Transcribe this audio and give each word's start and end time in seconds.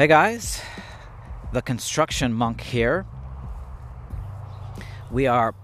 Hey 0.00 0.06
guys, 0.06 0.62
the 1.52 1.60
construction 1.60 2.32
monk 2.32 2.62
here. 2.62 3.04
We 5.10 5.26
are 5.26 5.54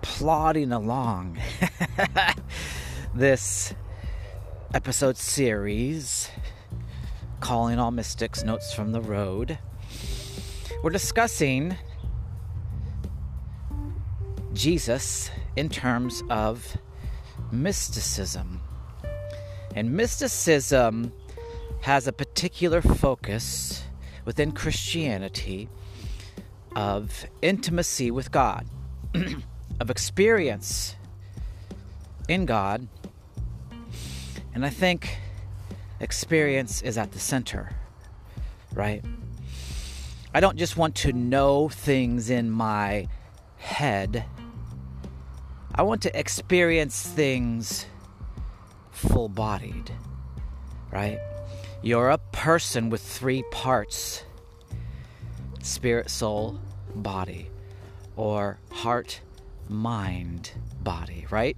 plodding 0.00 0.72
along 0.72 1.38
this 3.14 3.74
episode 4.72 5.18
series 5.18 6.30
calling 7.40 7.78
all 7.78 7.90
mystics 7.90 8.42
notes 8.44 8.72
from 8.72 8.92
the 8.92 9.02
road. 9.02 9.58
We're 10.82 10.88
discussing 10.88 11.76
Jesus 14.54 15.30
in 15.56 15.68
terms 15.68 16.22
of 16.30 16.78
mysticism. 17.52 18.62
And 19.76 19.92
mysticism 19.92 21.12
has 21.82 22.06
a 22.06 22.12
particular 22.12 22.82
focus 22.82 23.84
within 24.24 24.52
Christianity 24.52 25.68
of 26.76 27.26
intimacy 27.42 28.10
with 28.10 28.30
God, 28.30 28.66
of 29.80 29.90
experience 29.90 30.96
in 32.28 32.46
God. 32.46 32.86
And 34.54 34.64
I 34.64 34.70
think 34.70 35.18
experience 36.00 36.82
is 36.82 36.98
at 36.98 37.12
the 37.12 37.18
center, 37.18 37.74
right? 38.74 39.04
I 40.32 40.40
don't 40.40 40.56
just 40.56 40.76
want 40.76 40.94
to 40.96 41.12
know 41.12 41.68
things 41.68 42.30
in 42.30 42.50
my 42.50 43.08
head, 43.56 44.24
I 45.74 45.82
want 45.82 46.02
to 46.02 46.18
experience 46.18 47.02
things 47.02 47.86
full 48.90 49.28
bodied, 49.28 49.90
right? 50.90 51.18
You're 51.82 52.10
a 52.10 52.18
person 52.18 52.90
with 52.90 53.00
three 53.00 53.42
parts 53.50 54.24
spirit, 55.62 56.10
soul, 56.10 56.58
body, 56.94 57.50
or 58.16 58.58
heart, 58.70 59.20
mind, 59.68 60.50
body, 60.82 61.26
right? 61.30 61.56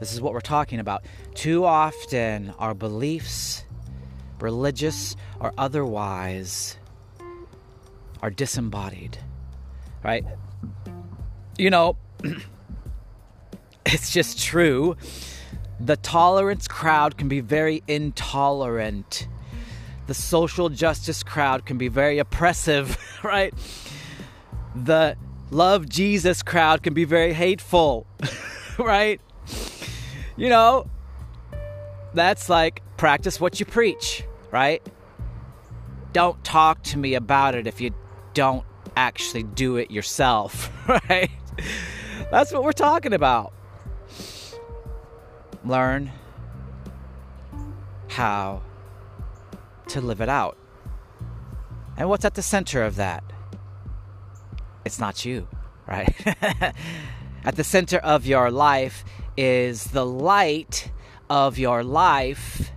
This 0.00 0.12
is 0.12 0.20
what 0.20 0.32
we're 0.32 0.40
talking 0.40 0.80
about. 0.80 1.04
Too 1.34 1.64
often, 1.64 2.52
our 2.58 2.74
beliefs, 2.74 3.64
religious 4.40 5.14
or 5.38 5.52
otherwise, 5.56 6.76
are 8.20 8.30
disembodied, 8.30 9.18
right? 10.02 10.24
You 11.56 11.70
know, 11.70 11.96
it's 13.86 14.10
just 14.10 14.42
true. 14.42 14.96
The 15.78 15.96
tolerance 15.96 16.66
crowd 16.66 17.16
can 17.16 17.28
be 17.28 17.38
very 17.40 17.84
intolerant 17.86 19.28
the 20.06 20.14
social 20.14 20.68
justice 20.68 21.22
crowd 21.22 21.64
can 21.64 21.78
be 21.78 21.88
very 21.88 22.18
oppressive, 22.18 22.98
right? 23.22 23.54
The 24.74 25.16
love 25.50 25.88
Jesus 25.88 26.42
crowd 26.42 26.82
can 26.82 26.94
be 26.94 27.04
very 27.04 27.32
hateful, 27.32 28.06
right? 28.78 29.20
You 30.36 30.48
know, 30.48 30.86
that's 32.14 32.48
like 32.48 32.82
practice 32.96 33.40
what 33.40 33.60
you 33.60 33.66
preach, 33.66 34.24
right? 34.50 34.82
Don't 36.12 36.42
talk 36.44 36.82
to 36.84 36.98
me 36.98 37.14
about 37.14 37.54
it 37.54 37.66
if 37.66 37.80
you 37.80 37.94
don't 38.34 38.64
actually 38.96 39.42
do 39.42 39.76
it 39.76 39.90
yourself, 39.90 40.70
right? 40.88 41.30
That's 42.30 42.52
what 42.52 42.62
we're 42.62 42.72
talking 42.72 43.12
about. 43.12 43.52
Learn 45.64 46.10
how 48.08 48.62
to 49.92 50.00
live 50.00 50.20
it 50.20 50.28
out. 50.28 50.56
And 51.96 52.08
what's 52.08 52.24
at 52.24 52.34
the 52.34 52.42
center 52.42 52.82
of 52.82 52.96
that? 52.96 53.22
It's 54.84 54.98
not 54.98 55.24
you, 55.24 55.46
right? 55.86 56.14
at 57.44 57.56
the 57.56 57.64
center 57.64 57.98
of 57.98 58.26
your 58.26 58.50
life 58.50 59.04
is 59.36 59.84
the 59.84 60.06
light 60.06 60.90
of 61.28 61.58
your 61.58 61.84
life, 61.84 62.72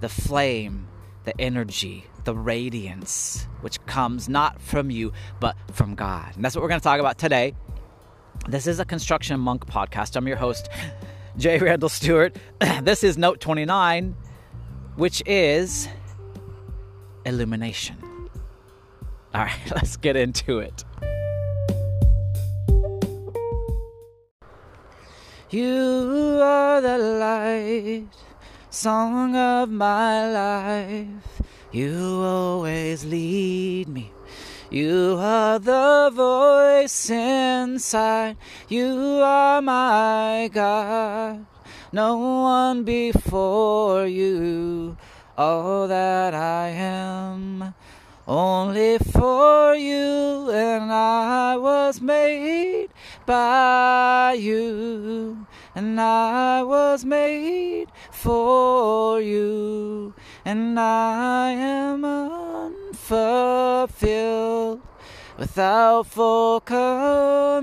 the 0.00 0.08
flame, 0.08 0.88
the 1.24 1.38
energy, 1.40 2.04
the 2.24 2.34
radiance, 2.34 3.46
which 3.60 3.84
comes 3.86 4.28
not 4.28 4.60
from 4.60 4.90
you, 4.90 5.12
but 5.40 5.56
from 5.72 5.94
God. 5.94 6.34
And 6.36 6.44
that's 6.44 6.54
what 6.54 6.62
we're 6.62 6.68
going 6.68 6.80
to 6.80 6.84
talk 6.84 7.00
about 7.00 7.18
today. 7.18 7.54
This 8.48 8.66
is 8.66 8.80
a 8.80 8.84
Construction 8.84 9.38
Monk 9.40 9.66
podcast. 9.66 10.16
I'm 10.16 10.26
your 10.26 10.36
host, 10.36 10.68
Jay 11.36 11.58
Randall 11.58 11.88
Stewart. 11.90 12.36
this 12.82 13.04
is 13.04 13.18
Note 13.18 13.40
29, 13.40 14.16
which 14.96 15.22
is 15.26 15.88
illumination. 17.28 17.96
All 19.34 19.44
right, 19.44 19.70
let's 19.74 19.96
get 19.96 20.16
into 20.16 20.58
it. 20.58 20.84
You 25.50 26.40
are 26.42 26.80
the 26.80 26.98
light, 26.98 28.08
song 28.70 29.36
of 29.36 29.70
my 29.70 30.30
life. 30.30 31.42
You 31.72 32.20
always 32.22 33.04
lead 33.04 33.88
me. 33.88 34.12
You 34.70 35.16
are 35.18 35.58
the 35.58 36.10
voice 36.12 37.08
inside. 37.08 38.36
You 38.68 39.20
are 39.22 39.62
my 39.62 40.50
God. 40.52 41.46
No 41.92 42.18
one 42.18 42.84
before 42.84 44.06
you 44.06 44.98
all 45.38 45.86
that 45.86 46.34
I 46.34 46.70
am 46.70 47.72
only 48.26 48.98
for 48.98 49.76
you, 49.76 50.50
and 50.50 50.92
I 50.92 51.56
was 51.56 52.00
made 52.00 52.88
by 53.24 54.36
you, 54.36 55.46
and 55.76 56.00
I 56.00 56.64
was 56.64 57.04
made 57.04 57.86
for 58.10 59.20
you, 59.20 60.12
and 60.44 60.80
I 60.80 61.52
am 61.52 62.04
unfulfilled 62.04 64.80
without 65.38 66.08
full 66.08 66.58
communion. 66.60 67.62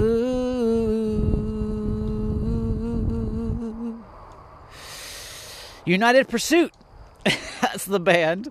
Ooh. 0.00 1.25
United 5.86 6.28
Pursuit. 6.28 6.72
That's 7.24 7.84
the 7.84 8.00
band. 8.00 8.50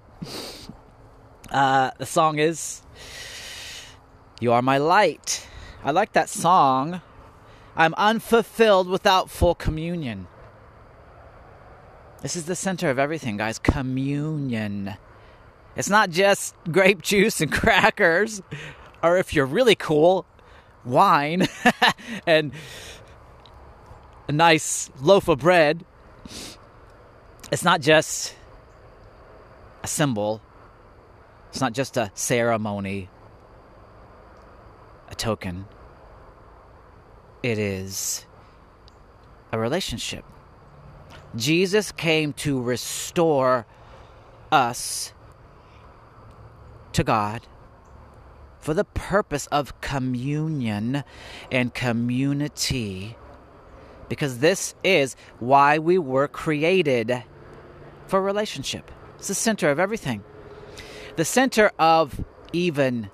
Uh, 1.52 1.92
the 1.98 2.06
song 2.06 2.40
is 2.40 2.82
You 4.40 4.54
Are 4.54 4.62
My 4.62 4.78
Light. 4.78 5.46
I 5.84 5.92
like 5.92 6.14
that 6.14 6.30
song. 6.30 7.02
I'm 7.76 7.94
unfulfilled 7.96 8.88
without 8.88 9.30
full 9.30 9.54
communion. 9.54 10.28
This 12.22 12.38
is 12.38 12.46
the 12.46 12.56
center 12.56 12.90
of 12.90 12.98
everything, 12.98 13.36
guys. 13.36 13.60
Communion. 13.60 14.96
It's 15.76 15.90
not 15.90 16.10
just 16.10 16.56
grape 16.72 17.02
juice 17.02 17.42
and 17.42 17.52
crackers, 17.52 18.42
or 19.04 19.18
if 19.18 19.34
you're 19.34 19.46
really 19.46 19.76
cool, 19.76 20.26
wine 20.86 21.48
and 22.26 22.54
a 24.30 24.32
nice 24.32 24.90
loaf 25.02 25.28
of 25.28 25.40
bread. 25.40 25.86
It's 27.56 27.64
not 27.64 27.80
just 27.80 28.36
a 29.82 29.88
symbol, 29.88 30.42
it's 31.48 31.62
not 31.62 31.72
just 31.72 31.96
a 31.96 32.12
ceremony, 32.14 33.08
a 35.08 35.16
token. 35.16 35.66
It 37.44 37.58
is 37.58 38.26
a 39.54 39.58
relationship. 39.58 40.26
Jesus 41.38 41.94
came 41.94 42.34
to 42.34 42.62
restore 42.62 43.66
us 44.52 45.14
to 46.92 47.06
God 47.06 47.48
for 48.60 48.74
the 48.74 48.84
purpose 48.84 49.48
of 49.48 49.80
communion 49.80 51.06
and 51.50 51.74
community 51.74 53.16
because 54.10 54.40
this 54.40 54.76
is 54.84 55.16
why 55.40 55.80
we 55.80 55.98
were 55.98 56.28
created 56.28 57.24
for 58.08 58.22
relationship. 58.22 58.92
It's 59.18 59.28
the 59.28 59.36
center 59.36 59.70
of 59.70 59.80
everything. 59.80 60.24
The 61.16 61.26
center 61.26 61.72
of 61.80 62.24
even 62.54 63.10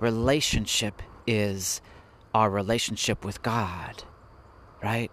relationship 0.00 1.02
is 1.26 1.80
our 2.34 2.50
relationship 2.50 3.24
with 3.24 3.42
God, 3.42 4.02
right? 4.82 5.10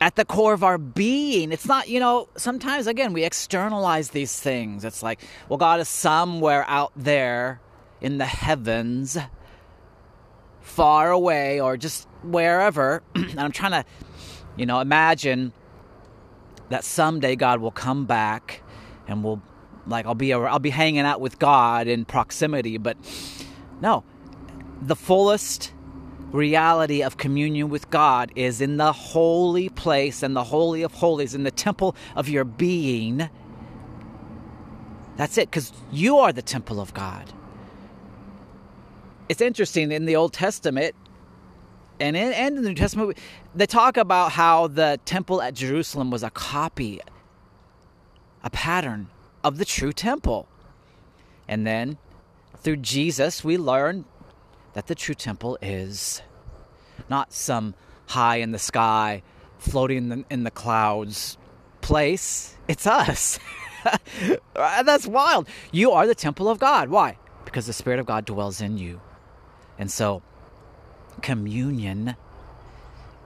At 0.00 0.16
the 0.16 0.24
core 0.24 0.52
of 0.52 0.64
our 0.64 0.78
being, 0.78 1.52
it's 1.52 1.66
not, 1.66 1.88
you 1.88 2.00
know, 2.00 2.28
sometimes 2.36 2.86
again, 2.86 3.12
we 3.12 3.24
externalize 3.24 4.10
these 4.10 4.38
things. 4.38 4.84
It's 4.84 5.02
like, 5.02 5.20
well, 5.48 5.56
God 5.56 5.80
is 5.80 5.88
somewhere 5.88 6.64
out 6.68 6.92
there 6.96 7.60
in 8.00 8.18
the 8.18 8.26
heavens, 8.26 9.16
far 10.60 11.10
away, 11.10 11.60
or 11.60 11.76
just 11.76 12.08
wherever. 12.22 13.02
and 13.14 13.40
I'm 13.40 13.52
trying 13.52 13.72
to, 13.72 13.84
you 14.56 14.66
know, 14.66 14.80
imagine 14.80 15.52
that 16.68 16.84
someday 16.84 17.36
God 17.36 17.60
will 17.60 17.70
come 17.70 18.06
back 18.06 18.62
and 19.06 19.22
we'll 19.22 19.42
like 19.86 20.06
I'll 20.06 20.14
be 20.14 20.32
I'll 20.32 20.58
be 20.58 20.70
hanging 20.70 21.00
out 21.00 21.20
with 21.20 21.38
God 21.38 21.86
in 21.86 22.04
proximity, 22.04 22.78
but 22.78 22.96
no. 23.80 24.04
The 24.80 24.96
fullest 24.96 25.72
reality 26.32 27.02
of 27.02 27.16
communion 27.16 27.68
with 27.68 27.90
God 27.90 28.32
is 28.34 28.60
in 28.60 28.76
the 28.76 28.92
holy 28.92 29.68
place 29.68 30.22
and 30.22 30.34
the 30.34 30.44
holy 30.44 30.82
of 30.82 30.92
holies 30.92 31.34
in 31.34 31.44
the 31.44 31.50
temple 31.50 31.94
of 32.16 32.28
your 32.28 32.44
being. 32.44 33.28
That's 35.16 35.38
it 35.38 35.52
cuz 35.52 35.72
you 35.92 36.18
are 36.18 36.32
the 36.32 36.42
temple 36.42 36.80
of 36.80 36.92
God. 36.94 37.32
It's 39.28 39.40
interesting 39.40 39.92
in 39.92 40.06
the 40.06 40.16
Old 40.16 40.32
Testament 40.32 40.94
and 42.00 42.16
in, 42.16 42.32
and 42.32 42.56
in 42.56 42.62
the 42.62 42.68
New 42.70 42.74
Testament, 42.74 43.18
they 43.54 43.66
talk 43.66 43.96
about 43.96 44.32
how 44.32 44.66
the 44.66 44.98
temple 45.04 45.40
at 45.40 45.54
Jerusalem 45.54 46.10
was 46.10 46.22
a 46.22 46.30
copy, 46.30 47.00
a 48.42 48.50
pattern 48.50 49.08
of 49.42 49.58
the 49.58 49.64
true 49.64 49.92
temple. 49.92 50.48
And 51.46 51.66
then 51.66 51.98
through 52.58 52.78
Jesus, 52.78 53.44
we 53.44 53.56
learn 53.56 54.04
that 54.72 54.86
the 54.86 54.94
true 54.94 55.14
temple 55.14 55.58
is 55.62 56.22
not 57.08 57.32
some 57.32 57.74
high 58.08 58.36
in 58.36 58.52
the 58.52 58.58
sky, 58.58 59.22
floating 59.58 59.98
in 59.98 60.08
the, 60.08 60.24
in 60.30 60.44
the 60.44 60.50
clouds 60.50 61.38
place. 61.80 62.56
It's 62.66 62.86
us. 62.86 63.38
That's 64.54 65.06
wild. 65.06 65.48
You 65.70 65.92
are 65.92 66.06
the 66.06 66.14
temple 66.14 66.48
of 66.48 66.58
God. 66.58 66.88
Why? 66.88 67.18
Because 67.44 67.66
the 67.66 67.72
Spirit 67.72 68.00
of 68.00 68.06
God 68.06 68.24
dwells 68.24 68.60
in 68.60 68.78
you. 68.78 69.00
And 69.78 69.90
so, 69.90 70.22
communion 71.24 72.16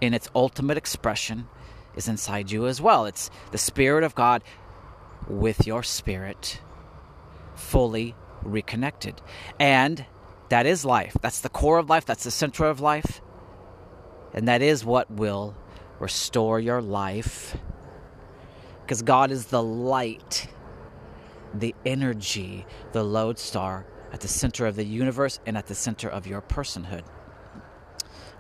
in 0.01 0.15
its 0.15 0.29
ultimate 0.33 0.79
expression 0.79 1.49
is 1.97 2.07
inside 2.07 2.49
you 2.49 2.69
as 2.69 2.81
well. 2.81 3.07
It's 3.07 3.29
the 3.51 3.59
Spirit 3.59 4.05
of 4.05 4.15
God 4.15 4.45
with 5.29 5.67
your 5.67 5.83
spirit 5.83 6.61
fully 7.57 8.15
reconnected. 8.45 9.21
And 9.59 10.07
that 10.49 10.65
is 10.65 10.85
life. 10.85 11.17
That's 11.21 11.41
the 11.41 11.49
core 11.49 11.79
of 11.79 11.91
life. 11.91 12.07
That's 12.07 12.23
the 12.23 12.31
center 12.31 12.67
of 12.67 12.79
life. 12.79 13.21
And 14.33 14.47
that 14.47 14.63
is 14.63 14.85
what 14.85 15.11
will 15.11 15.57
restore 15.99 16.61
your 16.61 16.81
life. 16.81 17.57
Because 18.83 19.03
God 19.03 19.33
is 19.33 19.47
the 19.47 19.63
light, 19.63 20.47
the 21.53 21.75
energy, 21.85 22.65
the 22.93 23.03
lodestar 23.03 23.87
at 24.13 24.21
the 24.21 24.29
center 24.29 24.67
of 24.67 24.77
the 24.77 24.85
universe 24.85 25.41
and 25.45 25.59
at 25.59 25.67
the 25.67 25.75
center 25.75 26.09
of 26.09 26.29
your 26.29 26.41
personhood. 26.43 27.03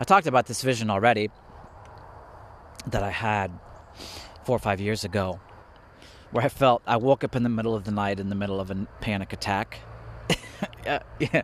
I 0.00 0.04
talked 0.04 0.26
about 0.26 0.46
this 0.46 0.62
vision 0.62 0.90
already 0.90 1.30
that 2.86 3.02
I 3.02 3.10
had 3.10 3.50
four 4.44 4.56
or 4.56 4.60
five 4.60 4.80
years 4.80 5.04
ago, 5.04 5.40
where 6.30 6.44
I 6.44 6.48
felt 6.48 6.82
I 6.86 6.96
woke 6.96 7.24
up 7.24 7.34
in 7.34 7.42
the 7.42 7.48
middle 7.48 7.74
of 7.74 7.84
the 7.84 7.90
night 7.90 8.20
in 8.20 8.28
the 8.28 8.34
middle 8.36 8.60
of 8.60 8.70
a 8.70 8.86
panic 9.00 9.32
attack. 9.32 9.80
yeah, 10.86 11.02
yeah, 11.18 11.42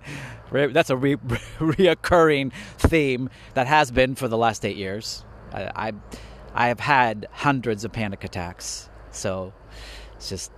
that's 0.50 0.90
a 0.90 0.96
re- 0.96 1.16
reoccurring 1.58 2.52
theme 2.78 3.28
that 3.54 3.66
has 3.66 3.90
been 3.90 4.14
for 4.14 4.28
the 4.28 4.38
last 4.38 4.64
eight 4.64 4.76
years. 4.76 5.24
I, 5.52 5.88
I, 5.88 5.92
I 6.54 6.68
have 6.68 6.80
had 6.80 7.26
hundreds 7.32 7.84
of 7.84 7.92
panic 7.92 8.22
attacks, 8.22 8.88
so 9.10 9.52
it's 10.14 10.28
just 10.28 10.52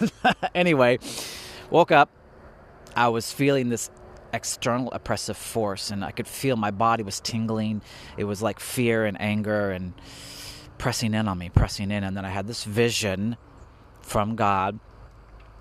anyway. 0.54 0.98
Woke 1.70 1.92
up, 1.92 2.10
I 2.96 3.08
was 3.08 3.32
feeling 3.32 3.68
this 3.68 3.90
external 4.32 4.90
oppressive 4.92 5.36
force 5.36 5.90
and 5.90 6.04
I 6.04 6.10
could 6.10 6.28
feel 6.28 6.56
my 6.56 6.70
body 6.70 7.02
was 7.02 7.20
tingling. 7.20 7.82
It 8.16 8.24
was 8.24 8.42
like 8.42 8.60
fear 8.60 9.04
and 9.04 9.20
anger 9.20 9.70
and 9.70 9.94
pressing 10.78 11.14
in 11.14 11.28
on 11.28 11.38
me, 11.38 11.48
pressing 11.50 11.90
in. 11.90 12.04
And 12.04 12.16
then 12.16 12.24
I 12.24 12.30
had 12.30 12.46
this 12.46 12.64
vision 12.64 13.36
from 14.02 14.36
God 14.36 14.78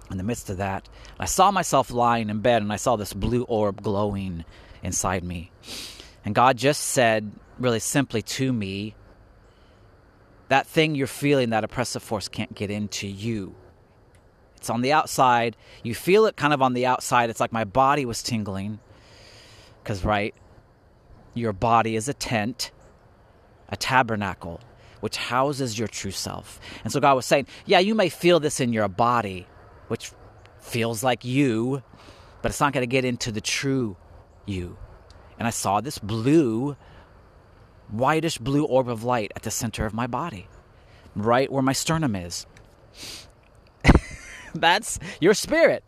in 0.09 0.17
the 0.17 0.23
midst 0.23 0.49
of 0.49 0.57
that. 0.57 0.89
I 1.19 1.25
saw 1.25 1.51
myself 1.51 1.91
lying 1.91 2.29
in 2.29 2.39
bed 2.39 2.61
and 2.61 2.71
I 2.71 2.77
saw 2.77 2.95
this 2.95 3.13
blue 3.13 3.43
orb 3.43 3.81
glowing 3.81 4.45
inside 4.81 5.23
me. 5.23 5.51
And 6.25 6.33
God 6.33 6.57
just 6.57 6.81
said, 6.83 7.31
really 7.59 7.79
simply 7.79 8.21
to 8.21 8.51
me, 8.51 8.95
that 10.47 10.65
thing 10.65 10.95
you're 10.95 11.07
feeling, 11.07 11.51
that 11.51 11.63
oppressive 11.63 12.01
force 12.01 12.27
can't 12.27 12.55
get 12.55 12.71
into 12.71 13.07
you. 13.07 13.55
It's 14.59 14.69
on 14.69 14.81
the 14.81 14.91
outside. 14.91 15.55
You 15.83 15.95
feel 15.95 16.25
it 16.25 16.35
kind 16.35 16.53
of 16.53 16.61
on 16.61 16.73
the 16.73 16.85
outside. 16.85 17.29
It's 17.29 17.39
like 17.39 17.53
my 17.53 17.63
body 17.63 18.05
was 18.05 18.21
tingling. 18.21 18.79
Because, 19.81 20.03
right, 20.03 20.35
your 21.33 21.53
body 21.53 21.95
is 21.95 22.09
a 22.09 22.13
tent, 22.13 22.71
a 23.69 23.77
tabernacle, 23.77 24.59
which 24.99 25.15
houses 25.15 25.79
your 25.79 25.87
true 25.87 26.11
self. 26.11 26.59
And 26.83 26.91
so 26.91 26.99
God 26.99 27.15
was 27.15 27.25
saying, 27.25 27.47
yeah, 27.65 27.79
you 27.79 27.95
may 27.95 28.09
feel 28.09 28.41
this 28.41 28.59
in 28.59 28.73
your 28.73 28.89
body, 28.89 29.47
which 29.87 30.11
feels 30.59 31.03
like 31.03 31.23
you, 31.23 31.81
but 32.41 32.51
it's 32.51 32.59
not 32.59 32.73
going 32.73 32.83
to 32.83 32.87
get 32.87 33.05
into 33.05 33.31
the 33.31 33.41
true 33.41 33.95
you. 34.45 34.77
And 35.37 35.47
I 35.47 35.51
saw 35.51 35.79
this 35.79 35.97
blue, 35.97 36.75
whitish 37.89 38.37
blue 38.37 38.65
orb 38.65 38.89
of 38.89 39.05
light 39.05 39.31
at 39.37 39.43
the 39.43 39.51
center 39.51 39.85
of 39.85 39.93
my 39.93 40.05
body, 40.05 40.47
right 41.15 41.49
where 41.49 41.63
my 41.63 41.73
sternum 41.73 42.15
is. 42.15 42.45
That's 44.55 44.99
your 45.19 45.33
spirit. 45.33 45.83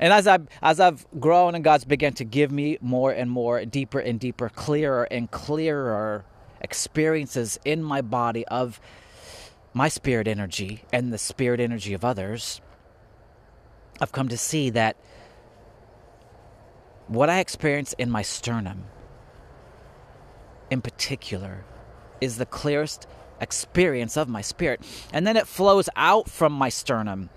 And 0.00 0.12
as 0.12 0.26
I've 0.26 0.46
as 0.62 0.78
I've 0.78 1.06
grown 1.18 1.54
and 1.54 1.64
God's 1.64 1.84
begun 1.84 2.12
to 2.14 2.24
give 2.24 2.52
me 2.52 2.78
more 2.80 3.10
and 3.10 3.30
more, 3.30 3.64
deeper 3.64 3.98
and 3.98 4.20
deeper, 4.20 4.48
clearer 4.48 5.04
and 5.10 5.30
clearer 5.30 6.24
experiences 6.60 7.58
in 7.64 7.82
my 7.82 8.00
body 8.00 8.46
of 8.46 8.80
my 9.72 9.88
spirit 9.88 10.28
energy 10.28 10.82
and 10.92 11.12
the 11.12 11.18
spirit 11.18 11.60
energy 11.60 11.94
of 11.94 12.04
others, 12.04 12.60
I've 14.00 14.12
come 14.12 14.28
to 14.28 14.38
see 14.38 14.70
that 14.70 14.96
what 17.08 17.30
I 17.30 17.40
experience 17.40 17.94
in 17.94 18.10
my 18.10 18.22
sternum, 18.22 18.84
in 20.70 20.80
particular, 20.80 21.64
is 22.20 22.36
the 22.36 22.46
clearest 22.46 23.06
experience 23.40 24.16
of 24.16 24.28
my 24.28 24.42
spirit. 24.42 24.80
And 25.12 25.26
then 25.26 25.36
it 25.36 25.46
flows 25.46 25.88
out 25.96 26.28
from 26.28 26.52
my 26.52 26.68
sternum 26.68 27.30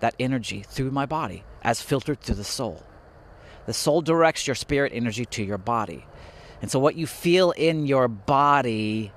that 0.00 0.14
energy 0.18 0.62
through 0.62 0.90
my 0.90 1.06
body 1.06 1.44
as 1.62 1.80
filtered 1.80 2.20
through 2.20 2.36
the 2.36 2.44
soul. 2.44 2.84
The 3.66 3.72
soul 3.72 4.00
directs 4.00 4.46
your 4.46 4.54
spirit 4.54 4.92
energy 4.94 5.24
to 5.24 5.42
your 5.42 5.58
body. 5.58 6.06
And 6.62 6.70
so, 6.70 6.78
what 6.78 6.94
you 6.94 7.06
feel 7.06 7.50
in 7.50 7.86
your 7.86 8.08
body 8.08 9.12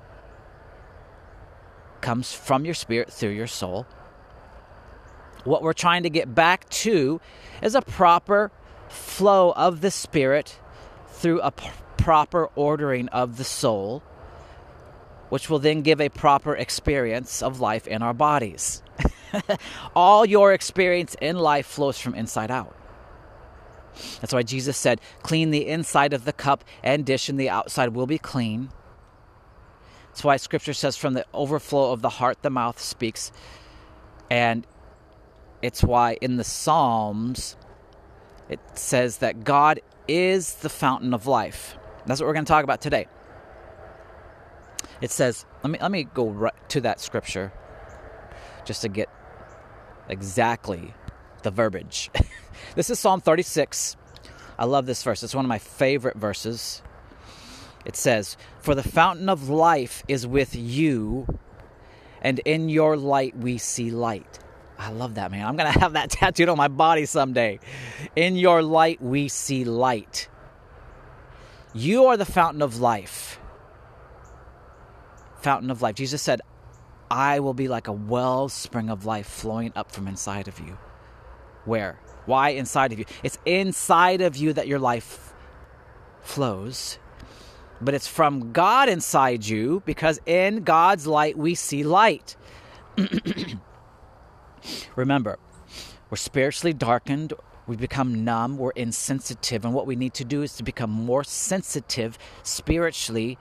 comes 2.00 2.32
from 2.32 2.64
your 2.64 2.74
spirit 2.74 3.12
through 3.12 3.30
your 3.30 3.46
soul. 3.46 3.86
What 5.44 5.62
we're 5.62 5.72
trying 5.72 6.02
to 6.02 6.10
get 6.10 6.34
back 6.34 6.68
to 6.70 7.20
is 7.62 7.74
a 7.74 7.82
proper 7.82 8.50
flow 8.88 9.52
of 9.52 9.80
the 9.80 9.90
spirit 9.90 10.58
through 11.08 11.40
a 11.40 11.50
p- 11.50 11.70
proper 11.96 12.46
ordering 12.56 13.08
of 13.08 13.36
the 13.36 13.44
soul, 13.44 14.02
which 15.28 15.48
will 15.48 15.58
then 15.58 15.82
give 15.82 16.00
a 16.00 16.08
proper 16.08 16.54
experience 16.54 17.42
of 17.42 17.60
life 17.60 17.86
in 17.86 18.02
our 18.02 18.14
bodies. 18.14 18.82
All 19.94 20.24
your 20.26 20.52
experience 20.52 21.16
in 21.20 21.36
life 21.38 21.66
flows 21.66 21.98
from 21.98 22.14
inside 22.14 22.50
out. 22.50 22.76
That's 24.20 24.32
why 24.32 24.42
Jesus 24.42 24.76
said, 24.76 25.00
Clean 25.22 25.50
the 25.50 25.66
inside 25.66 26.12
of 26.12 26.24
the 26.24 26.32
cup 26.32 26.64
and 26.82 27.04
dish, 27.04 27.28
and 27.28 27.38
the 27.38 27.50
outside 27.50 27.90
will 27.90 28.06
be 28.06 28.18
clean. 28.18 28.70
That's 30.08 30.24
why 30.24 30.36
scripture 30.36 30.72
says, 30.72 30.96
From 30.96 31.14
the 31.14 31.26
overflow 31.34 31.92
of 31.92 32.02
the 32.02 32.08
heart, 32.08 32.42
the 32.42 32.50
mouth 32.50 32.80
speaks. 32.80 33.32
And 34.30 34.66
it's 35.62 35.82
why 35.82 36.16
in 36.20 36.36
the 36.36 36.44
Psalms, 36.44 37.56
it 38.48 38.60
says 38.74 39.18
that 39.18 39.44
God 39.44 39.80
is 40.08 40.54
the 40.56 40.68
fountain 40.68 41.14
of 41.14 41.26
life. 41.26 41.76
That's 42.06 42.20
what 42.20 42.26
we're 42.26 42.34
going 42.34 42.44
to 42.44 42.52
talk 42.52 42.64
about 42.64 42.80
today. 42.80 43.06
It 45.00 45.10
says, 45.10 45.46
let 45.62 45.70
me 45.70 45.78
let 45.80 45.90
me 45.90 46.04
go 46.04 46.28
right 46.28 46.68
to 46.70 46.80
that 46.82 47.00
scripture 47.00 47.52
just 48.64 48.82
to 48.82 48.88
get 48.88 49.08
exactly 50.10 50.94
the 51.42 51.50
verbiage. 51.50 52.10
this 52.74 52.90
is 52.90 52.98
Psalm 52.98 53.20
36. 53.20 53.96
I 54.58 54.64
love 54.66 54.86
this 54.86 55.02
verse. 55.02 55.22
It's 55.22 55.34
one 55.34 55.44
of 55.44 55.48
my 55.48 55.58
favorite 55.58 56.16
verses. 56.16 56.82
It 57.84 57.96
says, 57.96 58.36
For 58.60 58.74
the 58.74 58.82
fountain 58.82 59.28
of 59.28 59.48
life 59.48 60.02
is 60.06 60.26
with 60.26 60.54
you, 60.54 61.26
and 62.20 62.38
in 62.40 62.68
your 62.68 62.96
light 62.96 63.36
we 63.36 63.56
see 63.56 63.90
light. 63.90 64.38
I 64.78 64.90
love 64.90 65.14
that, 65.14 65.30
man. 65.30 65.46
I'm 65.46 65.56
going 65.56 65.72
to 65.72 65.78
have 65.78 65.92
that 65.94 66.10
tattooed 66.10 66.48
on 66.48 66.56
my 66.56 66.68
body 66.68 67.06
someday. 67.06 67.60
In 68.16 68.36
your 68.36 68.62
light 68.62 69.00
we 69.00 69.28
see 69.28 69.64
light. 69.64 70.28
You 71.72 72.06
are 72.06 72.16
the 72.16 72.24
fountain 72.24 72.62
of 72.62 72.80
life. 72.80 73.38
Fountain 75.36 75.70
of 75.70 75.80
life. 75.82 75.94
Jesus 75.94 76.20
said, 76.20 76.40
I 77.10 77.40
will 77.40 77.54
be 77.54 77.68
like 77.68 77.88
a 77.88 77.92
wellspring 77.92 78.88
of 78.88 79.04
life 79.04 79.26
flowing 79.26 79.72
up 79.74 79.90
from 79.90 80.06
inside 80.06 80.46
of 80.46 80.58
you. 80.60 80.78
Where? 81.64 81.98
Why 82.26 82.50
inside 82.50 82.92
of 82.92 82.98
you? 82.98 83.04
It's 83.22 83.38
inside 83.44 84.20
of 84.20 84.36
you 84.36 84.52
that 84.52 84.68
your 84.68 84.78
life 84.78 85.32
flows. 86.22 86.98
But 87.80 87.94
it's 87.94 88.06
from 88.06 88.52
God 88.52 88.88
inside 88.88 89.46
you 89.46 89.82
because 89.86 90.20
in 90.26 90.62
God's 90.62 91.06
light 91.06 91.36
we 91.36 91.54
see 91.54 91.82
light. 91.82 92.36
Remember, 94.96 95.38
we're 96.10 96.16
spiritually 96.16 96.74
darkened, 96.74 97.32
we 97.66 97.76
become 97.76 98.24
numb, 98.24 98.58
we're 98.58 98.72
insensitive, 98.72 99.64
and 99.64 99.72
what 99.72 99.86
we 99.86 99.96
need 99.96 100.12
to 100.14 100.24
do 100.24 100.42
is 100.42 100.56
to 100.56 100.62
become 100.62 100.90
more 100.90 101.24
sensitive 101.24 102.18
spiritually 102.42 103.38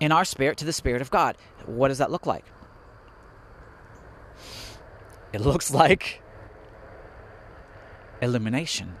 in 0.00 0.12
our 0.12 0.24
spirit 0.24 0.58
to 0.58 0.64
the 0.64 0.72
Spirit 0.72 1.02
of 1.02 1.10
God. 1.10 1.36
What 1.66 1.88
does 1.88 1.98
that 1.98 2.10
look 2.10 2.26
like? 2.26 2.44
It 5.32 5.40
looks 5.40 5.72
like 5.72 6.22
illumination. 8.22 8.96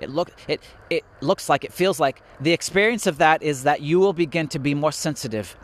It 0.00 0.10
look 0.10 0.32
it 0.48 0.60
it 0.90 1.04
looks 1.20 1.48
like 1.48 1.64
it 1.64 1.72
feels 1.72 2.00
like 2.00 2.20
the 2.40 2.52
experience 2.52 3.06
of 3.06 3.18
that 3.18 3.42
is 3.42 3.62
that 3.62 3.80
you 3.80 4.00
will 4.00 4.12
begin 4.12 4.48
to 4.48 4.58
be 4.58 4.74
more 4.74 4.92
sensitive 4.92 5.56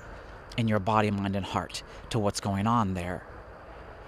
in 0.57 0.69
your 0.69 0.79
body, 0.79 1.11
mind, 1.11 1.37
and 1.37 1.45
heart 1.45 1.83
to 2.11 2.19
what's 2.19 2.41
going 2.41 2.67
on 2.67 2.95
there. 2.95 3.27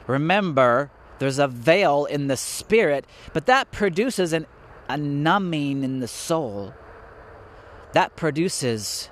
Remember, 0.07 0.91
there's 1.19 1.39
a 1.39 1.49
veil 1.49 2.05
in 2.05 2.29
the 2.29 2.37
spirit, 2.37 3.07
but 3.33 3.47
that 3.47 3.71
produces 3.71 4.33
an, 4.33 4.47
a 4.89 4.97
numbing 4.97 5.83
in 5.85 6.01
the 6.01 6.09
soul. 6.09 6.75
That 7.93 8.17
produces 8.17 9.09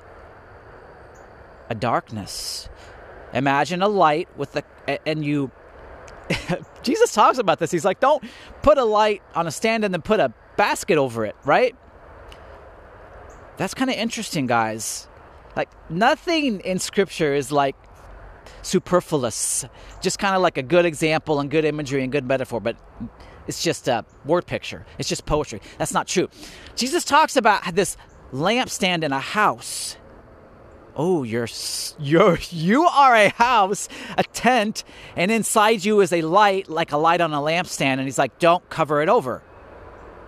a 1.70 1.74
darkness. 1.74 2.68
Imagine 3.32 3.80
a 3.80 3.88
light 3.88 4.28
with 4.36 4.52
the 4.52 4.64
and 5.06 5.24
you 5.24 5.50
Jesus 6.82 7.12
talks 7.12 7.38
about 7.38 7.58
this. 7.58 7.70
He's 7.70 7.84
like, 7.84 8.00
don't 8.00 8.22
put 8.62 8.78
a 8.78 8.84
light 8.84 9.22
on 9.34 9.46
a 9.46 9.50
stand 9.50 9.84
and 9.84 9.94
then 9.94 10.02
put 10.02 10.20
a 10.20 10.32
basket 10.56 10.98
over 10.98 11.24
it, 11.24 11.36
right? 11.44 11.74
That's 13.56 13.74
kind 13.74 13.90
of 13.90 13.96
interesting, 13.96 14.46
guys. 14.46 15.08
Like, 15.56 15.68
nothing 15.90 16.60
in 16.60 16.78
Scripture 16.78 17.34
is 17.34 17.50
like 17.50 17.76
superfluous, 18.62 19.64
just 20.00 20.18
kind 20.18 20.34
of 20.34 20.42
like 20.42 20.56
a 20.56 20.62
good 20.62 20.84
example 20.84 21.40
and 21.40 21.50
good 21.50 21.64
imagery 21.64 22.02
and 22.02 22.12
good 22.12 22.24
metaphor, 22.24 22.60
but 22.60 22.76
it's 23.46 23.62
just 23.62 23.88
a 23.88 24.04
word 24.24 24.46
picture. 24.46 24.86
It's 24.98 25.08
just 25.08 25.26
poetry. 25.26 25.60
That's 25.78 25.92
not 25.92 26.06
true. 26.06 26.28
Jesus 26.76 27.04
talks 27.04 27.36
about 27.36 27.74
this 27.74 27.96
lampstand 28.32 29.02
in 29.02 29.12
a 29.12 29.20
house 29.20 29.96
oh 31.00 31.22
you're 31.22 31.48
you're 31.98 32.38
you 32.50 32.84
are 32.84 33.16
a 33.16 33.30
house 33.30 33.88
a 34.18 34.22
tent 34.22 34.84
and 35.16 35.30
inside 35.30 35.82
you 35.82 35.98
is 36.02 36.12
a 36.12 36.20
light 36.20 36.68
like 36.68 36.92
a 36.92 36.96
light 36.98 37.22
on 37.22 37.32
a 37.32 37.38
lampstand. 37.38 37.94
And 37.94 38.02
he's 38.02 38.18
like 38.18 38.38
don't 38.38 38.68
cover 38.68 39.00
it 39.00 39.08
over. 39.08 39.42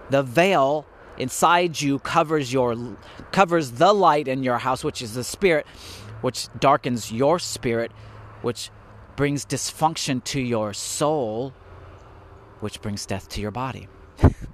The 0.09 0.23
veil 0.23 0.87
inside 1.19 1.79
you 1.79 1.99
covers 1.99 2.55
your 2.55 2.97
covers 3.33 3.73
the 3.73 3.93
light 3.93 4.29
in 4.29 4.43
your 4.43 4.59
house 4.59 4.83
which 4.83 5.03
is 5.03 5.13
the 5.13 5.25
spirit 5.25 5.67
which 6.23 6.49
darkens 6.59 7.13
your 7.13 7.39
spirit 7.39 7.93
which 8.41 8.71
brings 9.15 9.45
dysfunction 9.45 10.25
to 10.25 10.41
your 10.41 10.73
soul 10.73 11.53
which 12.61 12.81
brings 12.81 13.05
death 13.05 13.29
to 13.29 13.43
your 13.43 13.51
body 13.51 13.89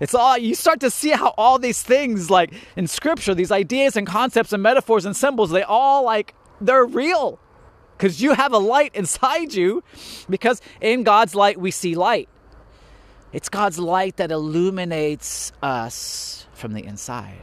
it's 0.00 0.14
all 0.14 0.36
you 0.36 0.54
start 0.54 0.80
to 0.80 0.90
see 0.90 1.10
how 1.10 1.34
all 1.36 1.58
these 1.58 1.82
things 1.82 2.30
like 2.30 2.52
in 2.76 2.86
scripture 2.86 3.34
these 3.34 3.52
ideas 3.52 3.96
and 3.96 4.06
concepts 4.06 4.52
and 4.52 4.62
metaphors 4.62 5.04
and 5.04 5.16
symbols 5.16 5.50
they 5.50 5.62
all 5.62 6.04
like 6.04 6.34
they're 6.62 6.84
real. 6.84 7.38
Because 7.96 8.20
you 8.20 8.32
have 8.34 8.52
a 8.52 8.58
light 8.58 8.92
inside 8.94 9.52
you 9.54 9.82
because 10.28 10.60
in 10.80 11.02
god's 11.02 11.34
light 11.34 11.58
we 11.58 11.70
see 11.70 11.94
light. 11.94 12.28
It's 13.32 13.48
god's 13.48 13.78
light 13.78 14.16
that 14.16 14.30
illuminates 14.30 15.52
us 15.62 16.46
from 16.52 16.74
the 16.74 16.84
inside. 16.84 17.42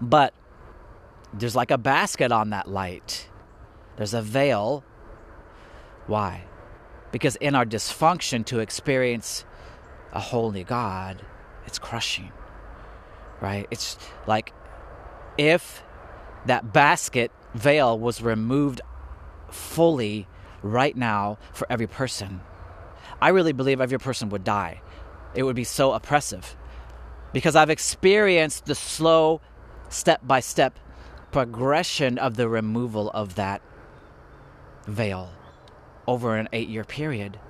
But 0.00 0.34
there's 1.32 1.56
like 1.56 1.70
a 1.70 1.78
basket 1.78 2.30
on 2.30 2.50
that 2.50 2.68
light. 2.68 3.28
There's 3.96 4.14
a 4.14 4.22
veil. 4.22 4.84
Why? 6.06 6.44
Because 7.12 7.36
in 7.36 7.54
our 7.54 7.64
dysfunction 7.64 8.44
to 8.46 8.58
experience 8.58 9.44
a 10.14 10.20
holy 10.20 10.64
God, 10.64 11.22
it's 11.66 11.78
crushing, 11.78 12.32
right? 13.40 13.66
It's 13.70 13.98
like 14.26 14.52
if 15.36 15.82
that 16.46 16.72
basket 16.72 17.32
veil 17.54 17.98
was 17.98 18.22
removed 18.22 18.80
fully 19.50 20.26
right 20.62 20.96
now 20.96 21.38
for 21.52 21.66
every 21.68 21.86
person, 21.86 22.40
I 23.20 23.28
really 23.28 23.52
believe 23.52 23.80
every 23.80 23.98
person 23.98 24.28
would 24.30 24.44
die. 24.44 24.80
It 25.34 25.42
would 25.42 25.56
be 25.56 25.64
so 25.64 25.92
oppressive 25.92 26.56
because 27.32 27.56
I've 27.56 27.70
experienced 27.70 28.66
the 28.66 28.74
slow, 28.74 29.40
step 29.88 30.20
by 30.26 30.40
step 30.40 30.78
progression 31.32 32.16
of 32.16 32.36
the 32.36 32.48
removal 32.48 33.10
of 33.10 33.34
that 33.34 33.60
veil 34.86 35.32
over 36.06 36.36
an 36.36 36.48
eight 36.52 36.68
year 36.68 36.84
period 36.84 37.40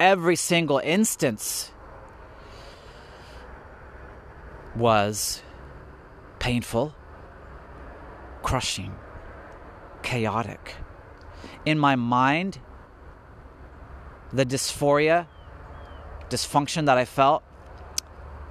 every 0.00 0.36
single 0.36 0.78
instance 0.78 1.72
was 4.76 5.42
painful, 6.38 6.94
crushing, 8.42 8.94
chaotic. 10.02 10.76
In 11.64 11.78
my 11.78 11.96
mind, 11.96 12.58
the 14.32 14.46
dysphoria, 14.46 15.26
dysfunction 16.28 16.86
that 16.86 16.98
I 16.98 17.04
felt, 17.04 17.42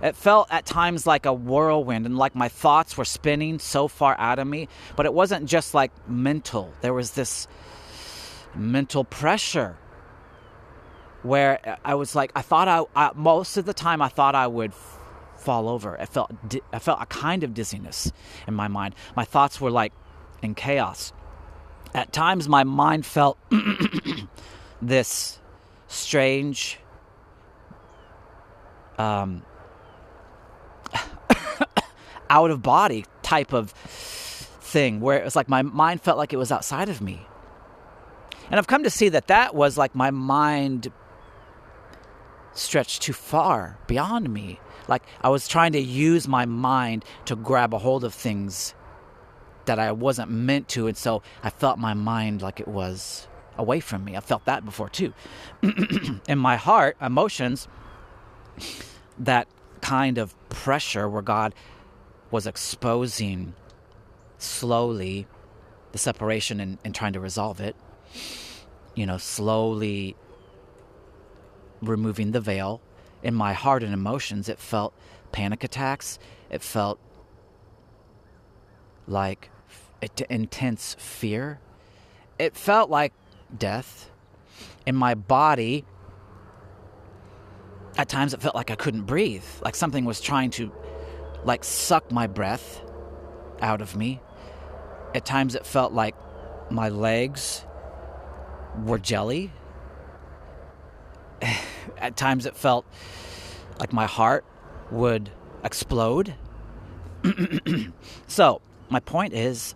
it 0.01 0.15
felt 0.15 0.47
at 0.51 0.65
times 0.65 1.07
like 1.07 1.25
a 1.25 1.33
whirlwind 1.33 2.05
and 2.05 2.17
like 2.17 2.35
my 2.35 2.49
thoughts 2.49 2.97
were 2.97 3.05
spinning 3.05 3.57
so 3.57 3.87
far 3.87 4.15
out 4.19 4.37
of 4.37 4.45
me. 4.45 4.67
But 4.95 5.05
it 5.05 5.13
wasn't 5.13 5.45
just 5.47 5.73
like 5.73 5.91
mental, 6.07 6.71
there 6.81 6.93
was 6.93 7.11
this 7.11 7.47
mental 8.53 9.03
pressure 9.03 9.77
where 11.27 11.77
I 11.83 11.95
was 11.95 12.15
like, 12.15 12.31
I 12.35 12.41
thought 12.41 12.67
I, 12.67 12.83
I 12.95 13.11
most 13.15 13.57
of 13.57 13.65
the 13.65 13.73
time 13.73 14.01
I 14.01 14.09
thought 14.09 14.35
I 14.35 14.47
would 14.47 14.73
fall 15.37 15.69
over. 15.69 15.99
I 15.99 16.05
felt 16.05 16.31
I 16.73 16.79
felt 16.79 17.01
a 17.01 17.05
kind 17.05 17.43
of 17.43 17.53
dizziness 17.53 18.11
in 18.47 18.53
my 18.53 18.67
mind. 18.67 18.95
My 19.15 19.25
thoughts 19.25 19.61
were 19.61 19.71
like 19.71 19.93
in 20.41 20.55
chaos. 20.55 21.13
At 21.93 22.11
times, 22.11 22.49
my 22.49 22.63
mind 22.63 23.05
felt 23.05 23.37
this 24.81 25.39
strange, 25.87 26.79
um, 28.97 29.43
out 32.29 32.51
of 32.51 32.61
body 32.61 33.05
type 33.21 33.53
of 33.53 33.71
thing 33.71 34.99
where 34.99 35.17
it 35.17 35.23
was 35.23 35.35
like 35.35 35.47
my 35.47 35.61
mind 35.61 36.01
felt 36.01 36.17
like 36.17 36.33
it 36.33 36.37
was 36.37 36.51
outside 36.51 36.89
of 36.89 37.01
me. 37.01 37.25
And 38.49 38.59
I've 38.59 38.67
come 38.67 38.83
to 38.83 38.89
see 38.89 39.09
that 39.09 39.27
that 39.27 39.55
was 39.55 39.77
like 39.77 39.95
my 39.95 40.11
mind 40.11 40.91
stretched 42.57 43.01
too 43.01 43.13
far 43.13 43.77
beyond 43.87 44.33
me. 44.33 44.59
Like 44.87 45.03
I 45.21 45.29
was 45.29 45.47
trying 45.47 45.73
to 45.73 45.79
use 45.79 46.27
my 46.27 46.45
mind 46.45 47.05
to 47.25 47.35
grab 47.35 47.73
a 47.73 47.77
hold 47.77 48.03
of 48.03 48.13
things 48.13 48.73
that 49.65 49.79
I 49.79 49.91
wasn't 49.91 50.31
meant 50.31 50.67
to. 50.69 50.87
And 50.87 50.97
so 50.97 51.21
I 51.43 51.49
felt 51.49 51.77
my 51.77 51.93
mind 51.93 52.41
like 52.41 52.59
it 52.59 52.67
was 52.67 53.27
away 53.57 53.79
from 53.79 54.03
me. 54.03 54.15
I 54.15 54.21
felt 54.21 54.45
that 54.45 54.65
before 54.65 54.89
too. 54.89 55.13
In 56.27 56.39
my 56.39 56.55
heart, 56.55 56.97
emotions, 57.01 57.67
that 59.19 59.47
kind 59.81 60.17
of 60.17 60.35
pressure 60.49 61.07
where 61.07 61.21
God 61.21 61.53
was 62.31 62.47
exposing 62.47 63.53
slowly 64.37 65.27
the 65.91 65.97
separation 65.97 66.59
and, 66.59 66.77
and 66.83 66.93
trying 66.93 67.13
to 67.13 67.19
resolve 67.19 67.59
it, 67.59 67.75
you 68.95 69.05
know, 69.05 69.17
slowly 69.17 70.15
removing 71.81 72.31
the 72.31 72.41
veil 72.41 72.81
in 73.23 73.33
my 73.33 73.53
heart 73.53 73.83
and 73.83 73.93
emotions, 73.93 74.49
it 74.49 74.59
felt 74.59 74.93
panic 75.31 75.63
attacks. 75.63 76.19
It 76.49 76.61
felt 76.61 76.99
like 79.07 79.49
intense 80.29 80.95
fear. 80.99 81.59
It 82.37 82.55
felt 82.55 82.89
like 82.89 83.13
death. 83.55 84.09
In 84.85 84.95
my 84.95 85.15
body, 85.15 85.85
at 87.97 88.07
times 88.07 88.33
it 88.33 88.41
felt 88.41 88.55
like 88.55 88.71
I 88.71 88.75
couldn't 88.75 89.03
breathe, 89.03 89.43
like 89.61 89.75
something 89.75 90.05
was 90.05 90.21
trying 90.21 90.51
to 90.51 90.71
like 91.43 91.63
suck 91.63 92.11
my 92.11 92.27
breath 92.27 92.81
out 93.61 93.81
of 93.81 93.95
me. 93.95 94.21
At 95.13 95.25
times 95.25 95.55
it 95.55 95.65
felt 95.65 95.93
like 95.93 96.15
my 96.69 96.89
legs 96.89 97.65
were 98.83 98.99
jelly 98.99 99.51
at 101.97 102.15
times 102.15 102.45
it 102.45 102.55
felt 102.55 102.85
like 103.79 103.93
my 103.93 104.05
heart 104.05 104.45
would 104.91 105.29
explode. 105.63 106.35
so, 108.27 108.61
my 108.89 108.99
point 108.99 109.33
is 109.33 109.75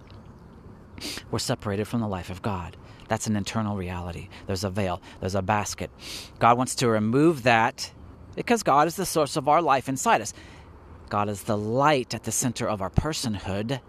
we're 1.29 1.39
separated 1.39 1.85
from 1.85 2.01
the 2.01 2.07
life 2.07 2.29
of 2.29 2.41
God. 2.41 2.77
That's 3.07 3.27
an 3.27 3.35
internal 3.35 3.75
reality. 3.75 4.29
There's 4.47 4.63
a 4.63 4.69
veil, 4.69 5.01
there's 5.19 5.35
a 5.35 5.41
basket. 5.41 5.91
God 6.39 6.57
wants 6.57 6.75
to 6.75 6.87
remove 6.87 7.43
that 7.43 7.91
because 8.35 8.63
God 8.63 8.87
is 8.87 8.95
the 8.95 9.05
source 9.05 9.35
of 9.35 9.47
our 9.47 9.61
life 9.61 9.89
inside 9.89 10.21
us. 10.21 10.33
God 11.09 11.27
is 11.27 11.43
the 11.43 11.57
light 11.57 12.13
at 12.13 12.23
the 12.23 12.31
center 12.31 12.69
of 12.69 12.81
our 12.81 12.89
personhood, 12.89 13.81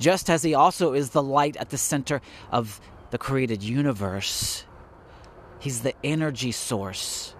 just 0.00 0.28
as 0.28 0.42
He 0.42 0.54
also 0.54 0.92
is 0.92 1.10
the 1.10 1.22
light 1.22 1.56
at 1.56 1.70
the 1.70 1.78
center 1.78 2.20
of 2.50 2.80
the 3.10 3.18
created 3.18 3.62
universe. 3.62 4.64
He's 5.60 5.82
the 5.82 5.94
energy 6.04 6.52
source 6.52 7.34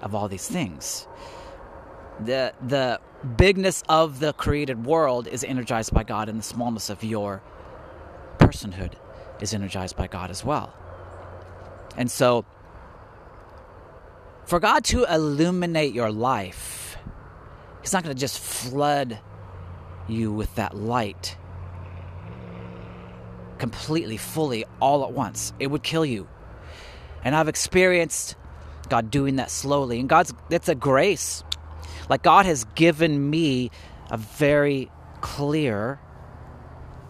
of 0.00 0.14
all 0.14 0.28
these 0.28 0.46
things. 0.46 1.06
The 2.20 2.54
the 2.60 3.00
bigness 3.36 3.82
of 3.88 4.18
the 4.20 4.32
created 4.32 4.84
world 4.84 5.26
is 5.26 5.44
energized 5.44 5.94
by 5.94 6.02
God 6.04 6.28
and 6.28 6.38
the 6.38 6.44
smallness 6.44 6.90
of 6.90 7.02
your 7.04 7.42
personhood 8.38 8.94
is 9.40 9.54
energized 9.54 9.96
by 9.96 10.06
God 10.06 10.30
as 10.30 10.44
well. 10.44 10.74
And 11.96 12.10
so 12.10 12.44
for 14.44 14.60
God 14.60 14.84
to 14.86 15.04
illuminate 15.04 15.94
your 15.94 16.10
life, 16.10 16.96
He's 17.80 17.92
not 17.92 18.02
going 18.02 18.14
to 18.14 18.20
just 18.20 18.38
flood 18.38 19.18
you 20.08 20.32
with 20.32 20.54
that 20.56 20.76
light 20.76 21.36
completely, 23.58 24.16
fully, 24.16 24.64
all 24.80 25.04
at 25.04 25.12
once. 25.12 25.52
It 25.58 25.68
would 25.68 25.82
kill 25.82 26.04
you. 26.04 26.28
And 27.24 27.34
I've 27.34 27.48
experienced 27.48 28.36
God 28.88 29.10
doing 29.10 29.36
that 29.36 29.50
slowly. 29.50 30.00
And 30.00 30.08
God's, 30.08 30.34
it's 30.50 30.68
a 30.68 30.74
grace. 30.74 31.44
Like 32.08 32.22
God 32.22 32.46
has 32.46 32.64
given 32.74 33.30
me 33.30 33.70
a 34.10 34.16
very 34.16 34.90
clear, 35.20 36.00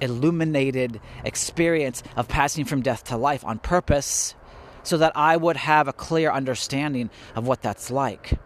illuminated 0.01 1.01
experience 1.25 2.03
of 2.17 2.29
passing 2.29 2.65
from 2.65 2.83
death 2.83 3.05
to 3.05 3.17
life 3.17 3.45
on 3.45 3.59
purpose 3.59 4.35
so 4.83 4.99
that 4.99 5.13
I 5.17 5.37
would 5.37 5.57
have 5.57 5.89
a 5.89 5.93
clear 5.93 6.31
understanding 6.31 7.11
of 7.35 7.47
what 7.47 7.63
that's 7.63 7.91
like. 7.91 8.39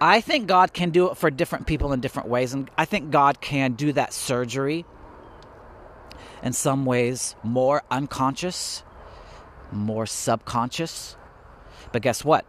I 0.00 0.20
think 0.20 0.46
God 0.46 0.72
can 0.72 0.90
do 0.90 1.10
it 1.10 1.16
for 1.16 1.30
different 1.30 1.66
people 1.66 1.92
in 1.92 2.00
different 2.00 2.28
ways, 2.28 2.54
and 2.54 2.70
I 2.78 2.84
think 2.84 3.10
God 3.10 3.40
can 3.40 3.72
do 3.72 3.92
that 3.94 4.12
surgery 4.12 4.84
in 6.42 6.52
some 6.52 6.84
ways 6.84 7.34
more 7.42 7.82
unconscious, 7.90 8.82
more 9.72 10.06
subconscious. 10.06 11.16
But 11.92 12.02
guess 12.02 12.24
what? 12.24 12.44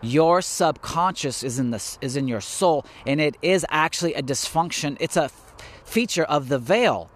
Your 0.00 0.42
subconscious 0.42 1.42
is 1.42 1.58
in 1.58 1.70
this 1.70 1.98
is 2.00 2.16
in 2.16 2.26
your 2.26 2.40
soul, 2.40 2.84
and 3.06 3.20
it 3.20 3.36
is 3.40 3.64
actually 3.70 4.14
a 4.14 4.22
dysfunction. 4.22 4.96
It's 5.00 5.16
a 5.16 5.24
f- 5.24 5.54
feature 5.84 6.24
of 6.24 6.48
the 6.48 6.58
veil, 6.58 7.10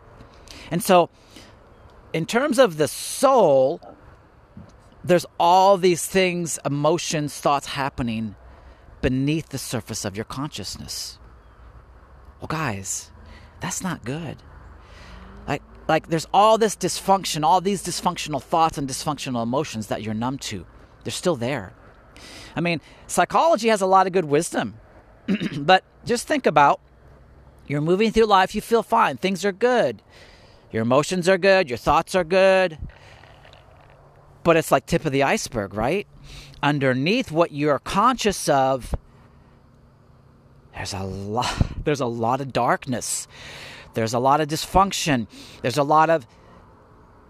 and 0.71 0.83
so 0.83 1.11
in 2.13 2.27
terms 2.27 2.59
of 2.59 2.77
the 2.77 2.89
soul, 2.89 3.81
there's 5.05 5.27
all 5.39 5.77
these 5.77 6.07
things, 6.07 6.59
emotions, 6.65 7.39
thoughts 7.39 7.67
happening 7.67 8.37
beneath 9.03 9.51
the 9.51 9.59
surface 9.59 10.05
of 10.05 10.17
your 10.17 10.25
consciousness. 10.25 11.19
Well, 12.41 12.49
guys, 12.49 13.11
that's 13.61 13.83
not 13.83 14.05
good. 14.05 14.39
Like, 15.47 15.63
like 15.89 16.09
there's 16.09 16.27
all 16.33 16.59
this 16.59 16.77
dysfunction, 16.77 17.45
all 17.45 17.61
these 17.61 17.83
dysfunctional 17.85 18.43
thoughts 18.43 18.79
and 18.79 18.89
dysfunctional 18.89 19.43
emotions 19.43 19.87
that 19.89 20.03
you're 20.03 20.15
numb 20.15 20.39
to. 20.39 20.67
They're 21.05 21.13
still 21.13 21.37
there. 21.37 21.75
I 22.57 22.61
mean, 22.61 22.81
psychology 23.07 23.69
has 23.69 23.81
a 23.81 23.87
lot 23.87 24.07
of 24.07 24.13
good 24.13 24.25
wisdom, 24.25 24.79
but 25.59 25.85
just 26.05 26.27
think 26.27 26.47
about 26.47 26.81
you're 27.67 27.81
moving 27.81 28.11
through 28.11 28.27
life, 28.27 28.55
you 28.55 28.61
feel 28.61 28.83
fine, 28.83 29.17
things 29.17 29.45
are 29.45 29.53
good, 29.53 30.03
your 30.73 30.83
emotions 30.83 31.29
are 31.29 31.39
good, 31.39 31.69
your 31.69 31.77
thoughts 31.77 32.15
are 32.15 32.25
good, 32.25 32.79
but 34.43 34.57
it's 34.57 34.73
like 34.73 34.87
tip 34.87 35.05
of 35.05 35.13
the 35.13 35.23
iceberg, 35.23 35.75
right? 35.75 36.07
Underneath 36.63 37.31
what 37.31 37.53
you're 37.53 37.79
conscious 37.79 38.49
of, 38.49 38.95
there's 40.75 40.95
a 40.95 41.03
lot 41.03 41.53
there's 41.85 42.01
a 42.01 42.07
lot 42.07 42.41
of 42.41 42.53
darkness. 42.53 43.27
There's 43.97 44.15
a 44.15 44.19
lot 44.19 44.41
of 44.43 44.49
dysfunction. 44.49 45.27
There's 45.63 45.79
a 45.79 45.83
lot 45.83 46.11
of 46.11 46.27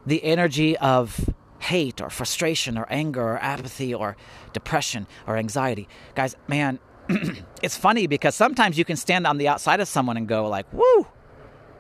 the 0.04 0.22
energy 0.22 0.76
of 0.76 1.30
hate 1.60 2.02
or 2.02 2.10
frustration 2.10 2.76
or 2.76 2.86
anger 2.90 3.22
or 3.22 3.38
apathy 3.38 3.94
or 3.94 4.16
depression 4.52 5.06
or 5.26 5.36
anxiety. 5.36 5.88
Guys, 6.16 6.36
man, 6.48 6.80
it's 7.62 7.76
funny 7.76 8.08
because 8.08 8.34
sometimes 8.34 8.76
you 8.76 8.84
can 8.84 8.96
stand 8.96 9.28
on 9.28 9.38
the 9.38 9.46
outside 9.46 9.78
of 9.78 9.86
someone 9.86 10.16
and 10.16 10.26
go 10.26 10.48
like, 10.48 10.66
"Woo, 10.72 11.06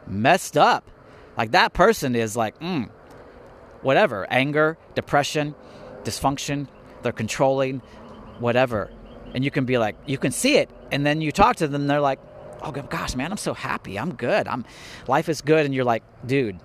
messed 0.06 0.56
up." 0.56 0.88
Like 1.36 1.50
that 1.50 1.72
person 1.72 2.14
is 2.14 2.36
like, 2.36 2.58
mm, 2.60 2.88
whatever 3.82 4.26
anger, 4.30 4.78
depression, 4.94 5.54
dysfunction, 6.04 6.68
they're 7.02 7.12
controlling, 7.12 7.82
whatever. 8.38 8.90
And 9.34 9.44
you 9.44 9.50
can 9.50 9.64
be 9.64 9.78
like, 9.78 9.96
you 10.06 10.16
can 10.16 10.32
see 10.32 10.56
it. 10.56 10.70
And 10.90 11.04
then 11.04 11.20
you 11.20 11.32
talk 11.32 11.56
to 11.56 11.68
them, 11.68 11.86
they're 11.88 12.00
like, 12.00 12.20
oh 12.62 12.70
gosh, 12.70 13.14
man, 13.14 13.30
I'm 13.30 13.38
so 13.38 13.54
happy. 13.54 13.98
I'm 13.98 14.14
good. 14.14 14.48
I'm, 14.48 14.64
life 15.06 15.28
is 15.28 15.40
good. 15.40 15.64
And 15.64 15.74
you're 15.74 15.84
like, 15.84 16.02
dude, 16.26 16.58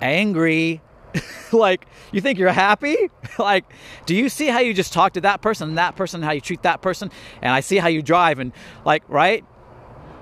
angry. 0.00 0.80
like, 1.52 1.86
you 2.10 2.20
think 2.20 2.38
you're 2.38 2.50
happy? 2.50 2.96
like, 3.38 3.64
do 4.06 4.14
you 4.14 4.28
see 4.28 4.46
how 4.46 4.60
you 4.60 4.74
just 4.74 4.92
talk 4.92 5.12
to 5.14 5.20
that 5.22 5.42
person 5.42 5.70
and 5.70 5.78
that 5.78 5.96
person, 5.96 6.22
how 6.22 6.32
you 6.32 6.40
treat 6.40 6.62
that 6.62 6.82
person? 6.82 7.10
And 7.40 7.52
I 7.52 7.60
see 7.60 7.76
how 7.76 7.88
you 7.88 8.02
drive 8.02 8.38
and, 8.38 8.52
like, 8.84 9.02
right? 9.08 9.44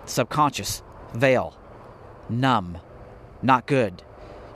Subconscious, 0.05 0.83
veil, 1.15 1.57
numb, 2.29 2.79
not 3.43 3.67
good. 3.67 4.03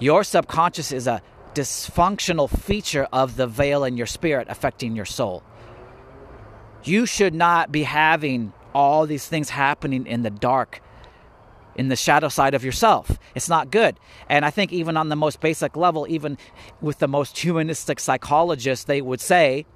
Your 0.01 0.25
subconscious 0.25 0.91
is 0.93 1.07
a 1.07 1.23
dysfunctional 1.55 2.51
feature 2.51 3.07
of 3.13 3.37
the 3.37 3.47
veil 3.47 3.85
in 3.85 3.97
your 3.97 4.07
spirit 4.07 4.49
affecting 4.51 4.97
your 4.97 5.05
soul. 5.05 5.43
You 6.83 7.07
should 7.07 7.33
not 7.33 7.73
be 7.73 7.85
having 7.85 8.53
all 8.75 9.07
these 9.07 9.27
things 9.27 9.51
happening 9.51 10.07
in 10.07 10.23
the 10.23 10.31
dark, 10.31 10.81
in 11.77 11.89
the 11.89 11.97
shadow 11.97 12.29
side 12.29 12.55
of 12.55 12.65
yourself. 12.65 13.19
It's 13.35 13.49
not 13.49 13.71
good. 13.71 13.99
And 14.29 14.45
I 14.45 14.51
think, 14.51 14.73
even 14.73 14.97
on 14.97 15.09
the 15.09 15.17
most 15.17 15.41
basic 15.41 15.77
level, 15.77 16.07
even 16.09 16.39
with 16.81 16.99
the 16.99 17.09
most 17.09 17.39
humanistic 17.39 18.01
psychologists, 18.01 18.85
they 18.85 19.01
would 19.01 19.21
say 19.21 19.67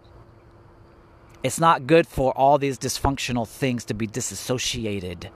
it's 1.43 1.61
not 1.61 1.87
good 1.87 2.07
for 2.07 2.33
all 2.37 2.59
these 2.59 2.79
dysfunctional 2.79 3.47
things 3.47 3.85
to 3.87 3.95
be 3.95 4.07
disassociated. 4.07 5.31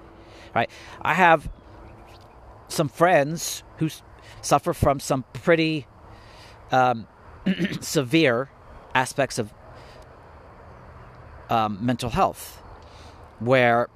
Right? 0.54 0.70
I 1.00 1.14
have 1.14 1.48
some 2.68 2.88
friends 2.88 3.62
who 3.78 3.88
suffer 4.40 4.72
from 4.72 4.98
some 5.00 5.24
pretty 5.32 5.86
um, 6.70 7.06
severe 7.80 8.50
aspects 8.94 9.38
of 9.38 9.52
um, 11.50 11.78
mental 11.80 12.10
health, 12.10 12.61
where 13.44 13.88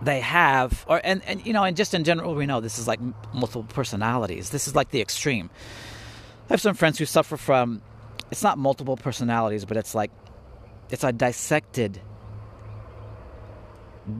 they 0.00 0.20
have, 0.20 0.84
or 0.88 1.00
and, 1.02 1.22
and 1.24 1.44
you 1.44 1.52
know, 1.52 1.64
and 1.64 1.76
just 1.76 1.94
in 1.94 2.04
general, 2.04 2.34
we 2.34 2.46
know 2.46 2.60
this 2.60 2.78
is 2.78 2.86
like 2.86 3.00
multiple 3.32 3.64
personalities. 3.64 4.50
This 4.50 4.68
is 4.68 4.74
like 4.74 4.90
the 4.90 5.00
extreme. 5.00 5.50
I 6.48 6.52
have 6.52 6.60
some 6.60 6.74
friends 6.74 6.98
who 6.98 7.04
suffer 7.04 7.36
from. 7.36 7.82
It's 8.30 8.42
not 8.42 8.58
multiple 8.58 8.96
personalities, 8.96 9.64
but 9.64 9.76
it's 9.76 9.94
like 9.94 10.10
it's 10.90 11.04
a 11.04 11.12
dissected, 11.12 12.00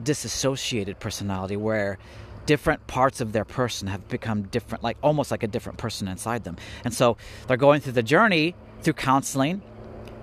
disassociated 0.03 0.99
personality 0.99 1.55
where 1.55 1.97
different 2.45 2.85
parts 2.87 3.21
of 3.21 3.31
their 3.31 3.45
person 3.45 3.87
have 3.87 4.07
become 4.07 4.43
different, 4.43 4.83
like 4.83 4.97
almost 5.01 5.31
like 5.31 5.43
a 5.43 5.47
different 5.47 5.77
person 5.77 6.07
inside 6.07 6.43
them. 6.43 6.57
And 6.83 6.93
so 6.93 7.17
they're 7.47 7.57
going 7.57 7.81
through 7.81 7.93
the 7.93 8.03
journey 8.03 8.55
through 8.81 8.93
counseling 8.93 9.61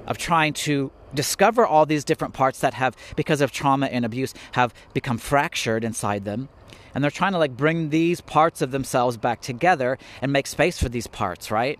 of 0.07 0.19
trying 0.19 0.53
to 0.53 0.91
discover 1.15 1.67
all 1.67 1.87
these 1.87 2.05
different 2.05 2.35
parts 2.35 2.61
that 2.61 2.75
have, 2.75 2.97
because 3.17 3.41
of 3.41 3.53
trauma 3.53 3.87
and 3.87 4.05
abuse, 4.05 4.35
have 4.53 4.75
become 4.93 5.19
fractured 5.19 5.85
inside 5.85 6.25
them. 6.25 6.49
And 6.95 7.03
they're 7.05 7.11
trying 7.11 7.33
to 7.33 7.39
like 7.39 7.57
bring 7.57 7.91
these 7.91 8.21
parts 8.21 8.63
of 8.63 8.71
themselves 8.71 9.17
back 9.17 9.41
together 9.41 9.99
and 10.23 10.33
make 10.33 10.47
space 10.47 10.79
for 10.83 10.89
these 10.89 11.07
parts, 11.07 11.51
right? 11.51 11.79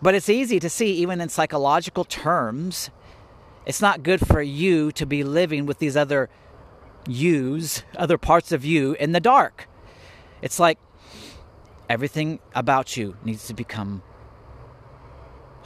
But 0.00 0.14
it's 0.14 0.28
easy 0.28 0.58
to 0.60 0.70
see, 0.70 0.92
even 0.94 1.20
in 1.20 1.28
psychological 1.28 2.04
terms, 2.04 2.90
it's 3.66 3.80
not 3.80 4.02
good 4.02 4.26
for 4.26 4.42
you 4.42 4.90
to 4.92 5.06
be 5.06 5.22
living 5.22 5.66
with 5.66 5.78
these 5.78 5.96
other 5.96 6.28
use 7.06 7.82
other 7.96 8.18
parts 8.18 8.52
of 8.52 8.64
you 8.64 8.94
in 8.94 9.12
the 9.12 9.20
dark. 9.20 9.68
It's 10.40 10.58
like 10.58 10.78
everything 11.88 12.40
about 12.54 12.96
you 12.96 13.16
needs 13.24 13.46
to 13.48 13.54
become 13.54 14.02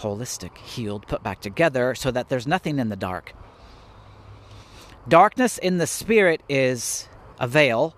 holistic, 0.00 0.56
healed, 0.58 1.06
put 1.06 1.22
back 1.22 1.40
together 1.40 1.94
so 1.94 2.10
that 2.10 2.28
there's 2.28 2.46
nothing 2.46 2.78
in 2.78 2.88
the 2.88 2.96
dark. 2.96 3.32
Darkness 5.08 5.58
in 5.58 5.78
the 5.78 5.86
spirit 5.86 6.42
is 6.48 7.08
a 7.38 7.46
veil 7.46 7.94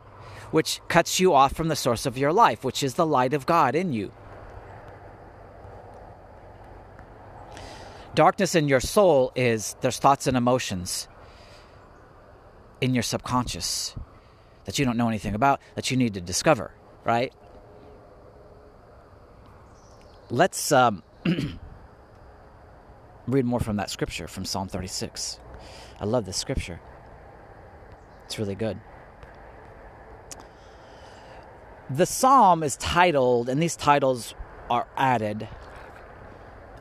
which 0.50 0.80
cuts 0.88 1.20
you 1.20 1.34
off 1.34 1.54
from 1.54 1.68
the 1.68 1.76
source 1.76 2.06
of 2.06 2.16
your 2.16 2.32
life, 2.32 2.64
which 2.64 2.82
is 2.82 2.94
the 2.94 3.06
light 3.06 3.34
of 3.34 3.46
God 3.46 3.74
in 3.74 3.92
you. 3.92 4.12
Darkness 8.14 8.54
in 8.54 8.68
your 8.68 8.80
soul 8.80 9.32
is 9.36 9.76
there's 9.80 9.98
thoughts 9.98 10.26
and 10.26 10.36
emotions 10.36 11.08
in 12.80 12.94
your 12.94 13.02
subconscious 13.02 13.94
that 14.64 14.78
you 14.78 14.84
don't 14.84 14.96
know 14.96 15.08
anything 15.08 15.34
about 15.34 15.60
that 15.74 15.90
you 15.90 15.96
need 15.96 16.14
to 16.14 16.20
discover, 16.20 16.72
right? 17.04 17.32
Let's 20.30 20.72
um, 20.72 21.02
read 23.28 23.44
more 23.44 23.60
from 23.60 23.76
that 23.76 23.90
scripture 23.90 24.26
from 24.26 24.44
Psalm 24.44 24.68
36. 24.68 25.38
I 26.00 26.04
love 26.04 26.24
this 26.24 26.36
scripture, 26.36 26.80
it's 28.24 28.38
really 28.38 28.54
good. 28.54 28.78
The 31.90 32.06
psalm 32.06 32.62
is 32.62 32.76
titled, 32.76 33.48
and 33.48 33.62
these 33.62 33.74
titles 33.74 34.34
are 34.68 34.86
added 34.96 35.48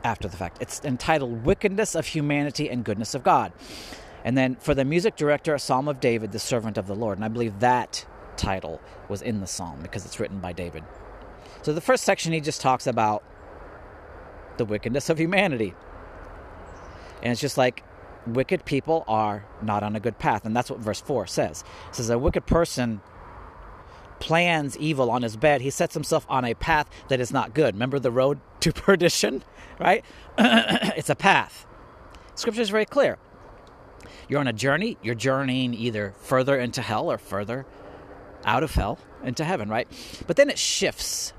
after 0.04 0.28
the 0.28 0.36
fact. 0.36 0.58
It's 0.60 0.84
entitled 0.84 1.44
Wickedness 1.44 1.94
of 1.94 2.06
Humanity 2.06 2.68
and 2.68 2.84
Goodness 2.84 3.14
of 3.14 3.22
God. 3.22 3.52
And 4.24 4.36
then 4.36 4.56
for 4.56 4.74
the 4.74 4.84
music 4.84 5.16
director, 5.16 5.54
a 5.54 5.58
psalm 5.58 5.88
of 5.88 6.00
David, 6.00 6.32
the 6.32 6.38
servant 6.38 6.76
of 6.76 6.86
the 6.86 6.94
Lord. 6.94 7.16
And 7.16 7.24
I 7.24 7.28
believe 7.28 7.60
that 7.60 8.06
title 8.36 8.80
was 9.08 9.22
in 9.22 9.40
the 9.40 9.46
psalm 9.46 9.80
because 9.82 10.04
it's 10.04 10.20
written 10.20 10.40
by 10.40 10.52
David. 10.52 10.84
So 11.62 11.72
the 11.72 11.80
first 11.80 12.04
section, 12.04 12.32
he 12.32 12.40
just 12.40 12.60
talks 12.60 12.86
about 12.86 13.24
the 14.58 14.64
wickedness 14.64 15.08
of 15.08 15.18
humanity. 15.18 15.74
And 17.22 17.32
it's 17.32 17.40
just 17.40 17.58
like 17.58 17.82
wicked 18.26 18.64
people 18.64 19.04
are 19.08 19.44
not 19.62 19.82
on 19.82 19.96
a 19.96 20.00
good 20.00 20.18
path. 20.18 20.44
And 20.44 20.56
that's 20.56 20.70
what 20.70 20.80
verse 20.80 21.00
4 21.00 21.26
says. 21.26 21.64
It 21.88 21.96
says, 21.96 22.10
A 22.10 22.18
wicked 22.18 22.46
person 22.46 23.00
plans 24.20 24.76
evil 24.78 25.10
on 25.10 25.22
his 25.22 25.36
bed. 25.36 25.60
He 25.60 25.70
sets 25.70 25.94
himself 25.94 26.26
on 26.28 26.44
a 26.44 26.54
path 26.54 26.88
that 27.08 27.20
is 27.20 27.32
not 27.32 27.54
good. 27.54 27.74
Remember 27.74 27.98
the 27.98 28.10
road 28.10 28.40
to 28.60 28.72
perdition, 28.72 29.42
right? 29.78 30.04
it's 30.38 31.10
a 31.10 31.14
path. 31.14 31.66
Scripture 32.34 32.62
is 32.62 32.70
very 32.70 32.86
clear. 32.86 33.18
You're 34.28 34.40
on 34.40 34.48
a 34.48 34.52
journey, 34.52 34.98
you're 35.02 35.14
journeying 35.14 35.74
either 35.74 36.12
further 36.20 36.58
into 36.58 36.82
hell 36.82 37.10
or 37.10 37.18
further 37.18 37.66
out 38.44 38.62
of 38.62 38.74
hell 38.74 38.98
into 39.24 39.44
heaven, 39.44 39.68
right? 39.68 39.88
But 40.26 40.36
then 40.36 40.50
it 40.50 40.58
shifts 40.58 41.32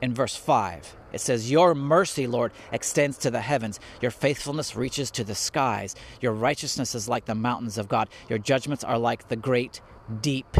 in 0.00 0.14
verse 0.14 0.36
5. 0.36 0.96
It 1.12 1.20
says, 1.20 1.50
Your 1.50 1.74
mercy, 1.74 2.26
Lord, 2.26 2.52
extends 2.72 3.18
to 3.18 3.30
the 3.30 3.40
heavens. 3.40 3.80
Your 4.00 4.10
faithfulness 4.10 4.76
reaches 4.76 5.10
to 5.12 5.24
the 5.24 5.34
skies. 5.34 5.94
Your 6.20 6.32
righteousness 6.32 6.94
is 6.94 7.08
like 7.08 7.24
the 7.24 7.34
mountains 7.34 7.78
of 7.78 7.88
God. 7.88 8.08
Your 8.28 8.38
judgments 8.38 8.84
are 8.84 8.98
like 8.98 9.28
the 9.28 9.36
great 9.36 9.80
deep. 10.20 10.56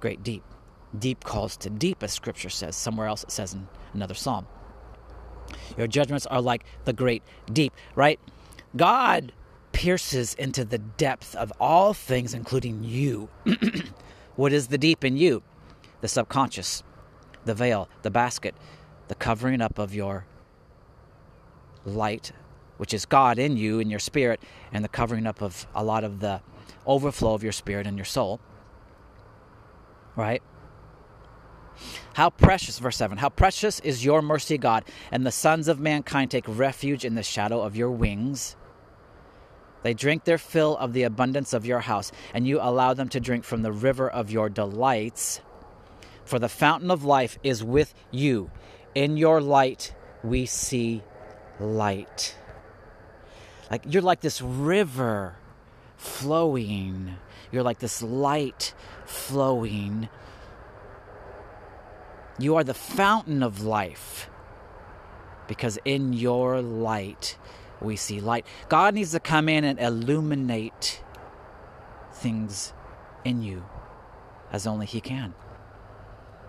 Great 0.00 0.22
deep. 0.22 0.44
Deep 0.98 1.24
calls 1.24 1.56
to 1.58 1.70
deep, 1.70 2.02
as 2.02 2.12
scripture 2.12 2.50
says. 2.50 2.76
Somewhere 2.76 3.06
else 3.06 3.24
it 3.24 3.30
says 3.30 3.54
in 3.54 3.68
another 3.92 4.14
psalm. 4.14 4.46
Your 5.76 5.86
judgments 5.86 6.26
are 6.26 6.40
like 6.40 6.64
the 6.84 6.92
great 6.92 7.22
deep, 7.52 7.72
right? 7.94 8.18
God 8.76 9.32
pierces 9.72 10.34
into 10.34 10.64
the 10.64 10.78
depth 10.78 11.34
of 11.34 11.52
all 11.60 11.92
things, 11.92 12.34
including 12.34 12.82
you. 12.82 13.28
what 14.36 14.52
is 14.52 14.68
the 14.68 14.78
deep 14.78 15.04
in 15.04 15.16
you? 15.16 15.42
The 16.00 16.08
subconscious, 16.08 16.82
the 17.46 17.54
veil, 17.54 17.88
the 18.02 18.10
basket, 18.10 18.54
the 19.08 19.14
covering 19.14 19.60
up 19.62 19.78
of 19.78 19.94
your 19.94 20.26
light, 21.84 22.32
which 22.76 22.92
is 22.92 23.06
God 23.06 23.38
in 23.38 23.56
you, 23.56 23.78
in 23.78 23.88
your 23.88 23.98
spirit, 23.98 24.40
and 24.72 24.84
the 24.84 24.88
covering 24.88 25.26
up 25.26 25.40
of 25.40 25.66
a 25.74 25.82
lot 25.82 26.04
of 26.04 26.20
the 26.20 26.42
overflow 26.84 27.34
of 27.34 27.42
your 27.42 27.52
spirit 27.52 27.86
and 27.86 27.96
your 27.96 28.04
soul. 28.04 28.40
Right? 30.14 30.42
How 32.14 32.30
precious, 32.30 32.78
verse 32.78 32.96
7, 32.96 33.18
how 33.18 33.28
precious 33.28 33.80
is 33.80 34.04
your 34.04 34.22
mercy, 34.22 34.56
God, 34.56 34.84
and 35.10 35.26
the 35.26 35.32
sons 35.32 35.68
of 35.68 35.78
mankind 35.78 36.30
take 36.30 36.44
refuge 36.48 37.04
in 37.04 37.14
the 37.14 37.22
shadow 37.22 37.60
of 37.60 37.76
your 37.76 37.90
wings. 37.90 38.56
They 39.82 39.92
drink 39.94 40.24
their 40.24 40.38
fill 40.38 40.76
of 40.78 40.94
the 40.94 41.02
abundance 41.02 41.52
of 41.52 41.66
your 41.66 41.80
house, 41.80 42.10
and 42.32 42.46
you 42.48 42.58
allow 42.60 42.94
them 42.94 43.08
to 43.10 43.20
drink 43.20 43.44
from 43.44 43.62
the 43.62 43.72
river 43.72 44.08
of 44.10 44.30
your 44.30 44.48
delights. 44.48 45.40
For 46.26 46.38
the 46.38 46.48
fountain 46.48 46.90
of 46.90 47.04
life 47.04 47.38
is 47.42 47.64
with 47.64 47.94
you. 48.10 48.50
In 48.94 49.16
your 49.16 49.40
light, 49.40 49.94
we 50.22 50.44
see 50.44 51.02
light. 51.58 52.36
Like 53.70 53.84
you're 53.88 54.02
like 54.02 54.20
this 54.20 54.42
river 54.42 55.36
flowing, 55.96 57.16
you're 57.50 57.62
like 57.62 57.78
this 57.78 58.02
light 58.02 58.74
flowing 59.06 60.10
you 62.38 62.56
are 62.56 62.64
the 62.64 62.74
fountain 62.74 63.42
of 63.42 63.62
life 63.62 64.28
because 65.48 65.78
in 65.84 66.12
your 66.12 66.60
light 66.60 67.38
we 67.80 67.96
see 67.96 68.20
light. 68.20 68.46
God 68.68 68.94
needs 68.94 69.12
to 69.12 69.20
come 69.20 69.48
in 69.48 69.64
and 69.64 69.78
illuminate 69.78 71.02
things 72.12 72.72
in 73.24 73.42
you 73.42 73.64
as 74.52 74.66
only 74.66 74.86
He 74.86 75.00
can, 75.00 75.34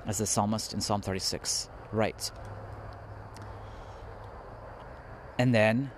as 0.08 0.18
the 0.18 0.26
psalmist 0.26 0.74
in 0.74 0.82
Psalm 0.82 1.02
36 1.02 1.70
writes. 1.92 2.32
And 5.38 5.54
then 5.54 5.92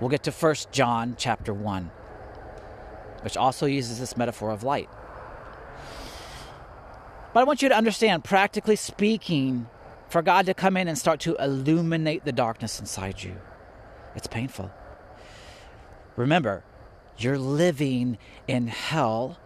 we'll 0.00 0.10
get 0.10 0.22
to 0.24 0.30
1 0.30 0.54
John 0.70 1.16
chapter 1.18 1.52
1, 1.52 1.90
which 3.22 3.36
also 3.36 3.66
uses 3.66 3.98
this 3.98 4.16
metaphor 4.16 4.50
of 4.50 4.62
light. 4.62 4.88
But 7.32 7.40
I 7.40 7.44
want 7.44 7.62
you 7.62 7.68
to 7.68 7.76
understand, 7.76 8.22
practically 8.22 8.76
speaking, 8.76 9.66
for 10.08 10.22
God 10.22 10.46
to 10.46 10.54
come 10.54 10.76
in 10.76 10.88
and 10.88 10.98
start 10.98 11.20
to 11.20 11.36
illuminate 11.36 12.24
the 12.24 12.32
darkness 12.32 12.80
inside 12.80 13.22
you, 13.22 13.36
it's 14.14 14.26
painful. 14.26 14.70
Remember, 16.16 16.64
you're 17.16 17.38
living 17.38 18.18
in 18.48 18.66
hell, 18.66 19.38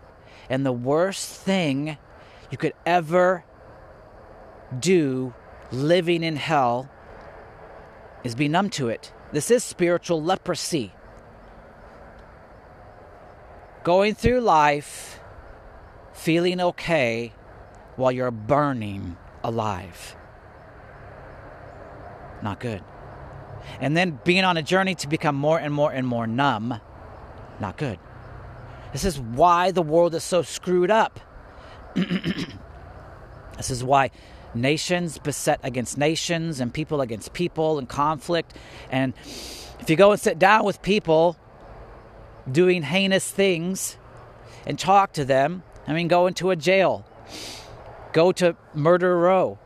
and 0.48 0.64
the 0.64 0.72
worst 0.72 1.28
thing 1.28 1.98
you 2.54 2.56
could 2.56 2.74
ever 2.86 3.44
do 4.78 5.34
living 5.72 6.22
in 6.22 6.36
hell 6.36 6.88
is 8.22 8.36
be 8.36 8.46
numb 8.46 8.70
to 8.70 8.88
it. 8.88 9.12
This 9.32 9.50
is 9.50 9.64
spiritual 9.64 10.22
leprosy. 10.22 10.92
Going 13.82 14.14
through 14.14 14.42
life 14.42 15.18
feeling 16.12 16.60
okay 16.60 17.32
while 17.96 18.12
you're 18.12 18.30
burning 18.30 19.16
alive. 19.42 20.14
Not 22.40 22.60
good. 22.60 22.84
And 23.80 23.96
then 23.96 24.20
being 24.22 24.44
on 24.44 24.56
a 24.56 24.62
journey 24.62 24.94
to 24.94 25.08
become 25.08 25.34
more 25.34 25.58
and 25.58 25.74
more 25.74 25.90
and 25.90 26.06
more 26.06 26.28
numb. 26.28 26.80
Not 27.58 27.78
good. 27.78 27.98
This 28.92 29.04
is 29.04 29.18
why 29.18 29.72
the 29.72 29.82
world 29.82 30.14
is 30.14 30.22
so 30.22 30.42
screwed 30.42 30.92
up. 30.92 31.18
this 33.56 33.70
is 33.70 33.84
why 33.84 34.10
nations 34.54 35.18
beset 35.18 35.60
against 35.62 35.98
nations 35.98 36.60
and 36.60 36.72
people 36.72 37.00
against 37.00 37.32
people 37.32 37.78
and 37.78 37.88
conflict. 37.88 38.54
And 38.90 39.14
if 39.80 39.88
you 39.88 39.96
go 39.96 40.12
and 40.12 40.20
sit 40.20 40.38
down 40.38 40.64
with 40.64 40.82
people 40.82 41.36
doing 42.50 42.82
heinous 42.82 43.30
things 43.30 43.96
and 44.66 44.78
talk 44.78 45.12
to 45.14 45.24
them, 45.24 45.62
I 45.86 45.92
mean, 45.92 46.08
go 46.08 46.26
into 46.26 46.50
a 46.50 46.56
jail 46.56 47.04
Go 48.14 48.30
to 48.30 48.56
Murder 48.74 49.18
Row, 49.18 49.58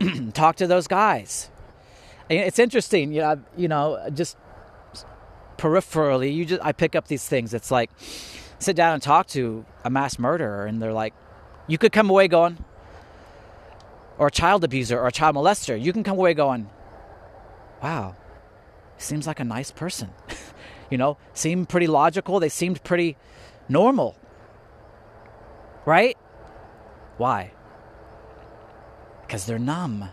talk 0.34 0.56
to 0.56 0.66
those 0.66 0.88
guys. 0.88 1.50
It's 2.28 2.58
interesting, 2.58 3.12
you 3.12 3.20
know, 3.20 3.42
you 3.56 3.68
know, 3.68 4.10
just 4.12 4.36
peripherally, 5.56 6.34
you 6.34 6.44
just 6.44 6.60
I 6.64 6.72
pick 6.72 6.96
up 6.96 7.06
these 7.06 7.28
things. 7.28 7.54
It's 7.54 7.70
like 7.70 7.90
sit 8.58 8.74
down 8.74 8.94
and 8.94 9.02
talk 9.02 9.28
to 9.28 9.64
a 9.84 9.90
mass 9.90 10.18
murderer, 10.18 10.66
and 10.66 10.82
they're 10.82 10.92
like, 10.92 11.14
you 11.72 11.78
could 11.78 11.92
come 11.92 12.10
away 12.10 12.28
going, 12.28 12.62
or 14.18 14.26
a 14.26 14.30
child 14.30 14.62
abuser 14.62 15.00
or 15.00 15.06
a 15.06 15.12
child 15.12 15.36
molester. 15.36 15.80
You 15.80 15.92
can 15.92 16.04
come 16.04 16.18
away 16.18 16.34
going, 16.34 16.68
wow, 17.82 18.14
seems 18.98 19.26
like 19.26 19.40
a 19.40 19.44
nice 19.44 19.70
person. 19.70 20.10
you 20.90 20.98
know, 20.98 21.16
seemed 21.32 21.70
pretty 21.70 21.86
logical. 21.86 22.40
They 22.40 22.50
seemed 22.50 22.84
pretty 22.84 23.16
normal. 23.70 24.16
Right? 25.86 26.18
Why? 27.16 27.52
because 29.32 29.46
they're 29.46 29.58
numb. 29.58 30.10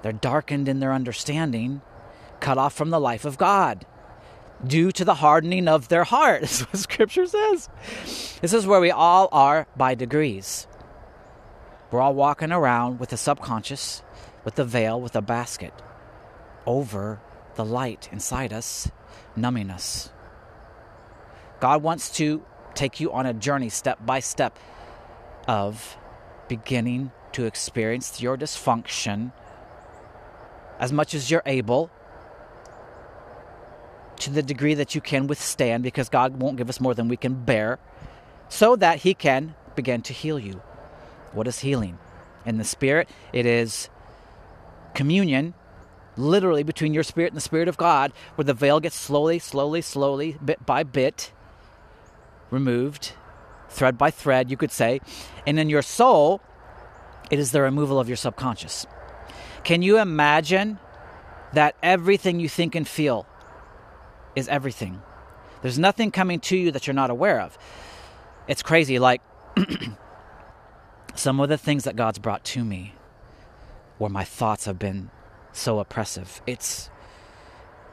They're 0.00 0.10
darkened 0.10 0.70
in 0.70 0.80
their 0.80 0.94
understanding, 0.94 1.82
cut 2.40 2.56
off 2.56 2.72
from 2.72 2.88
the 2.88 2.98
life 2.98 3.26
of 3.26 3.36
God 3.36 3.84
due 4.64 4.92
to 4.92 5.04
the 5.04 5.14
hardening 5.14 5.68
of 5.68 5.88
their 5.88 6.04
heart. 6.04 6.42
This 6.42 6.60
Is 6.60 6.66
what 6.66 6.78
Scripture 6.78 7.26
says. 7.26 7.68
This 8.40 8.52
is 8.52 8.66
where 8.66 8.80
we 8.80 8.90
all 8.90 9.28
are 9.32 9.66
by 9.76 9.94
degrees. 9.94 10.66
We're 11.90 12.00
all 12.00 12.14
walking 12.14 12.52
around 12.52 12.98
with 12.98 13.10
the 13.10 13.16
subconscious, 13.16 14.02
with 14.44 14.56
the 14.56 14.64
veil, 14.64 15.00
with 15.00 15.14
a 15.14 15.22
basket 15.22 15.72
over 16.66 17.20
the 17.54 17.64
light 17.64 18.08
inside 18.12 18.52
us, 18.52 18.90
numbing 19.34 19.70
us. 19.70 20.10
God 21.60 21.82
wants 21.82 22.10
to 22.16 22.44
take 22.74 23.00
you 23.00 23.12
on 23.12 23.24
a 23.24 23.32
journey 23.32 23.68
step 23.68 24.04
by 24.04 24.20
step 24.20 24.58
of 25.48 25.96
beginning 26.48 27.12
to 27.32 27.44
experience 27.44 28.20
your 28.20 28.36
dysfunction 28.36 29.32
as 30.78 30.92
much 30.92 31.14
as 31.14 31.30
you're 31.30 31.42
able 31.46 31.90
to 34.20 34.30
the 34.30 34.42
degree 34.42 34.74
that 34.74 34.94
you 34.94 35.00
can 35.00 35.26
withstand 35.26 35.82
because 35.82 36.08
God 36.08 36.40
won't 36.40 36.56
give 36.56 36.68
us 36.68 36.80
more 36.80 36.94
than 36.94 37.08
we 37.08 37.16
can 37.16 37.34
bear 37.44 37.78
so 38.48 38.76
that 38.76 38.98
he 38.98 39.14
can 39.14 39.54
begin 39.74 40.02
to 40.02 40.12
heal 40.12 40.38
you. 40.38 40.62
What 41.32 41.46
is 41.46 41.60
healing? 41.60 41.98
In 42.44 42.58
the 42.58 42.64
spirit, 42.64 43.08
it 43.32 43.46
is 43.46 43.88
communion 44.94 45.54
literally 46.16 46.62
between 46.62 46.94
your 46.94 47.02
spirit 47.02 47.28
and 47.28 47.36
the 47.36 47.42
spirit 47.42 47.68
of 47.68 47.76
God 47.76 48.12
where 48.36 48.44
the 48.44 48.54
veil 48.54 48.80
gets 48.80 48.96
slowly, 48.96 49.38
slowly, 49.38 49.82
slowly, 49.82 50.38
bit 50.44 50.64
by 50.64 50.82
bit 50.82 51.32
removed, 52.50 53.12
thread 53.68 53.98
by 53.98 54.10
thread, 54.10 54.50
you 54.50 54.56
could 54.56 54.72
say. 54.72 55.00
And 55.46 55.58
in 55.58 55.68
your 55.68 55.82
soul, 55.82 56.40
it 57.30 57.38
is 57.38 57.52
the 57.52 57.60
removal 57.60 57.98
of 57.98 58.08
your 58.08 58.16
subconscious. 58.16 58.86
Can 59.64 59.82
you 59.82 59.98
imagine 59.98 60.78
that 61.52 61.74
everything 61.82 62.40
you 62.40 62.48
think 62.48 62.74
and 62.74 62.86
feel 62.86 63.26
is 64.36 64.46
everything? 64.48 65.02
There's 65.62 65.78
nothing 65.78 66.12
coming 66.12 66.38
to 66.40 66.56
you 66.56 66.70
that 66.70 66.86
you're 66.86 66.94
not 66.94 67.10
aware 67.10 67.40
of. 67.40 67.58
It's 68.46 68.62
crazy. 68.62 68.98
Like 69.00 69.22
some 71.14 71.40
of 71.40 71.48
the 71.48 71.58
things 71.58 71.84
that 71.84 71.96
God's 71.96 72.18
brought 72.18 72.44
to 72.44 72.64
me 72.64 72.94
where 73.98 74.10
my 74.10 74.24
thoughts 74.24 74.66
have 74.66 74.78
been 74.78 75.10
so 75.52 75.80
oppressive. 75.80 76.42
It's 76.46 76.90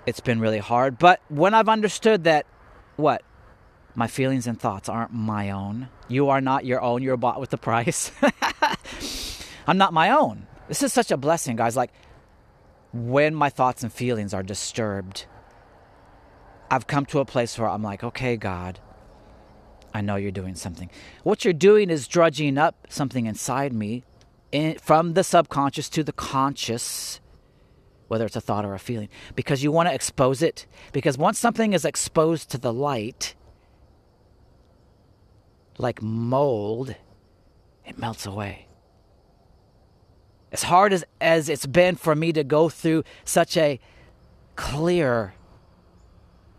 it's 0.05 0.19
been 0.19 0.39
really 0.39 0.59
hard. 0.59 0.99
But 0.99 1.21
when 1.29 1.53
I've 1.53 1.69
understood 1.69 2.25
that 2.25 2.45
what? 2.97 3.23
My 3.95 4.07
feelings 4.07 4.47
and 4.47 4.59
thoughts 4.59 4.89
aren't 4.89 5.13
my 5.13 5.51
own. 5.51 5.87
You 6.07 6.29
are 6.29 6.41
not 6.41 6.65
your 6.65 6.81
own. 6.81 7.03
You're 7.03 7.15
bought 7.15 7.39
with 7.39 7.51
the 7.51 7.57
price. 7.57 8.11
I'm 9.67 9.77
not 9.77 9.93
my 9.93 10.09
own. 10.09 10.47
This 10.67 10.81
is 10.81 10.91
such 10.91 11.11
a 11.11 11.17
blessing, 11.17 11.55
guys. 11.55 11.75
Like 11.77 11.91
when 12.91 13.35
my 13.35 13.49
thoughts 13.49 13.83
and 13.83 13.93
feelings 13.93 14.33
are 14.33 14.43
disturbed, 14.43 15.25
I've 16.73 16.87
come 16.87 17.05
to 17.07 17.19
a 17.19 17.25
place 17.25 17.59
where 17.59 17.69
I'm 17.69 17.83
like, 17.83 18.03
okay, 18.03 18.35
God, 18.35 18.79
I 19.93 20.01
know 20.01 20.15
you're 20.15 20.31
doing 20.31 20.55
something. 20.55 20.89
What 21.21 21.45
you're 21.45 21.53
doing 21.53 21.91
is 21.91 22.07
drudging 22.07 22.57
up 22.57 22.87
something 22.89 23.27
inside 23.27 23.73
me 23.73 24.03
in, 24.51 24.79
from 24.79 25.13
the 25.13 25.23
subconscious 25.23 25.87
to 25.89 26.03
the 26.03 26.11
conscious, 26.11 27.21
whether 28.07 28.25
it's 28.25 28.35
a 28.35 28.41
thought 28.41 28.65
or 28.65 28.73
a 28.73 28.79
feeling, 28.79 29.09
because 29.35 29.61
you 29.61 29.71
want 29.71 29.87
to 29.87 29.93
expose 29.93 30.41
it. 30.41 30.65
Because 30.91 31.15
once 31.15 31.37
something 31.37 31.73
is 31.73 31.85
exposed 31.85 32.49
to 32.49 32.57
the 32.57 32.73
light, 32.73 33.35
like 35.77 36.01
mold, 36.01 36.95
it 37.85 37.99
melts 37.99 38.25
away. 38.25 38.65
As 40.51 40.63
hard 40.63 40.91
as, 40.91 41.05
as 41.21 41.49
it's 41.49 41.67
been 41.67 41.97
for 41.97 42.15
me 42.15 42.33
to 42.33 42.43
go 42.43 42.67
through 42.67 43.03
such 43.25 43.57
a 43.57 43.79
clear 44.55 45.35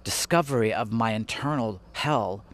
discovery 0.04 0.72
of 0.72 0.92
my 0.92 1.12
internal 1.12 1.80
hell, 1.92 2.44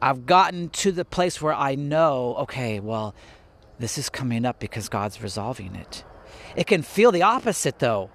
I've 0.00 0.26
gotten 0.26 0.68
to 0.70 0.92
the 0.92 1.04
place 1.04 1.40
where 1.40 1.54
I 1.54 1.74
know, 1.74 2.36
okay, 2.40 2.80
well, 2.80 3.14
this 3.78 3.98
is 3.98 4.08
coming 4.08 4.44
up 4.44 4.60
because 4.60 4.88
God's 4.88 5.22
resolving 5.22 5.74
it. 5.74 6.04
It 6.54 6.66
can 6.66 6.82
feel 6.82 7.10
the 7.10 7.22
opposite, 7.22 7.78
though. 7.78 8.10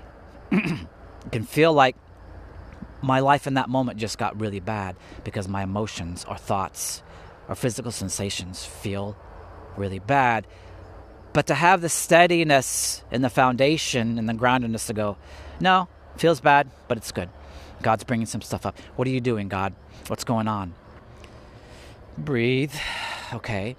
it 0.52 0.86
can 1.32 1.44
feel 1.44 1.72
like 1.72 1.96
my 3.02 3.20
life 3.20 3.46
in 3.46 3.54
that 3.54 3.68
moment 3.68 3.98
just 3.98 4.18
got 4.18 4.38
really 4.40 4.60
bad 4.60 4.96
because 5.24 5.48
my 5.48 5.62
emotions 5.62 6.24
or 6.28 6.36
thoughts 6.36 7.02
or 7.48 7.54
physical 7.54 7.92
sensations 7.92 8.64
feel 8.64 9.16
really 9.76 9.98
bad. 9.98 10.46
But 11.32 11.46
to 11.46 11.54
have 11.54 11.80
the 11.80 11.88
steadiness 11.88 13.02
and 13.10 13.22
the 13.22 13.30
foundation 13.30 14.18
and 14.18 14.28
the 14.28 14.32
groundedness 14.32 14.86
to 14.88 14.92
go, 14.92 15.16
no, 15.60 15.88
feels 16.16 16.40
bad, 16.40 16.70
but 16.88 16.98
it's 16.98 17.12
good. 17.12 17.28
God's 17.82 18.04
bringing 18.04 18.26
some 18.26 18.42
stuff 18.42 18.66
up. 18.66 18.78
What 18.96 19.06
are 19.08 19.10
you 19.10 19.20
doing, 19.20 19.48
God? 19.48 19.74
What's 20.08 20.24
going 20.24 20.48
on? 20.48 20.74
Breathe. 22.16 22.74
Okay. 23.32 23.76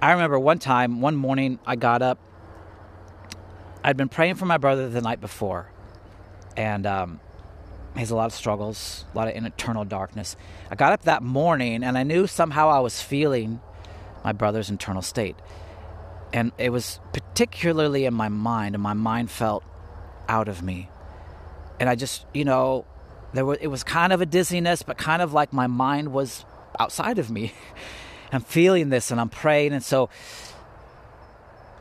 I 0.00 0.12
remember 0.12 0.38
one 0.38 0.58
time, 0.58 1.00
one 1.00 1.14
morning, 1.14 1.58
I 1.66 1.76
got 1.76 2.02
up. 2.02 2.18
I'd 3.84 3.96
been 3.96 4.08
praying 4.08 4.36
for 4.36 4.46
my 4.46 4.58
brother 4.58 4.88
the 4.88 5.00
night 5.00 5.20
before, 5.20 5.68
and 6.56 6.86
um, 6.86 7.20
he 7.94 8.00
has 8.00 8.10
a 8.10 8.16
lot 8.16 8.26
of 8.26 8.32
struggles, 8.32 9.04
a 9.12 9.16
lot 9.16 9.28
of 9.28 9.34
internal 9.34 9.84
darkness. 9.84 10.36
I 10.70 10.76
got 10.76 10.92
up 10.92 11.02
that 11.02 11.22
morning, 11.22 11.82
and 11.82 11.98
I 11.98 12.02
knew 12.02 12.26
somehow 12.26 12.68
I 12.68 12.80
was 12.80 13.02
feeling 13.02 13.60
my 14.24 14.32
brother's 14.32 14.70
internal 14.70 15.02
state 15.02 15.36
and 16.32 16.52
it 16.58 16.70
was 16.70 17.00
particularly 17.12 18.04
in 18.04 18.14
my 18.14 18.28
mind 18.28 18.74
and 18.74 18.82
my 18.82 18.94
mind 18.94 19.30
felt 19.30 19.64
out 20.28 20.48
of 20.48 20.62
me 20.62 20.88
and 21.78 21.88
i 21.88 21.94
just 21.94 22.24
you 22.32 22.44
know 22.44 22.84
there 23.32 23.44
was 23.44 23.58
it 23.60 23.68
was 23.68 23.82
kind 23.82 24.12
of 24.12 24.20
a 24.20 24.26
dizziness 24.26 24.82
but 24.82 24.96
kind 24.96 25.22
of 25.22 25.32
like 25.32 25.52
my 25.52 25.66
mind 25.66 26.12
was 26.12 26.44
outside 26.78 27.18
of 27.18 27.30
me 27.30 27.52
i'm 28.32 28.40
feeling 28.40 28.88
this 28.88 29.10
and 29.10 29.20
i'm 29.20 29.28
praying 29.28 29.72
and 29.72 29.82
so 29.82 30.08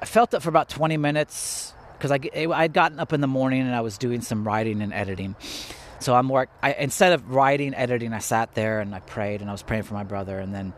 i 0.02 0.06
felt 0.06 0.34
it 0.34 0.42
for 0.42 0.50
about 0.50 0.70
20 0.70 0.98
minutes 0.98 1.74
because 1.98 2.12
I, 2.12 2.20
i'd 2.36 2.74
gotten 2.74 3.00
up 3.00 3.14
in 3.14 3.22
the 3.22 3.28
morning 3.28 3.62
and 3.62 3.76
i 3.76 3.82
was 3.82 3.98
doing 3.98 4.22
some 4.22 4.46
writing 4.46 4.82
and 4.82 4.94
editing 4.94 5.36
so 6.00 6.16
i'm 6.16 6.30
work 6.30 6.50
I, 6.62 6.74
instead 6.74 7.14
of 7.14 7.32
writing 7.32 7.74
editing 7.74 8.14
i 8.14 8.20
sat 8.20 8.54
there 8.54 8.80
and 8.80 8.94
i 8.94 9.00
prayed 9.00 9.42
and 9.42 9.50
i 9.50 9.54
was 9.54 9.64
praying 9.64 9.84
for 9.84 9.94
my 9.94 10.04
brother 10.04 10.40
and 10.40 10.54
then 10.54 10.74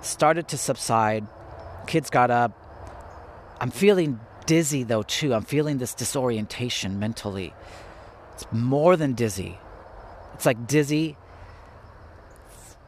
started 0.00 0.48
to 0.48 0.58
subside 0.58 1.26
kids 1.86 2.10
got 2.10 2.30
up 2.30 2.58
I'm 3.62 3.70
feeling 3.70 4.18
dizzy 4.44 4.82
though 4.82 5.04
too. 5.04 5.32
I'm 5.32 5.44
feeling 5.44 5.78
this 5.78 5.94
disorientation 5.94 6.98
mentally. 6.98 7.54
It's 8.34 8.44
more 8.50 8.96
than 8.96 9.12
dizzy. 9.12 9.56
It's 10.42 10.46
like 10.48 10.66
dizzy, 10.66 11.16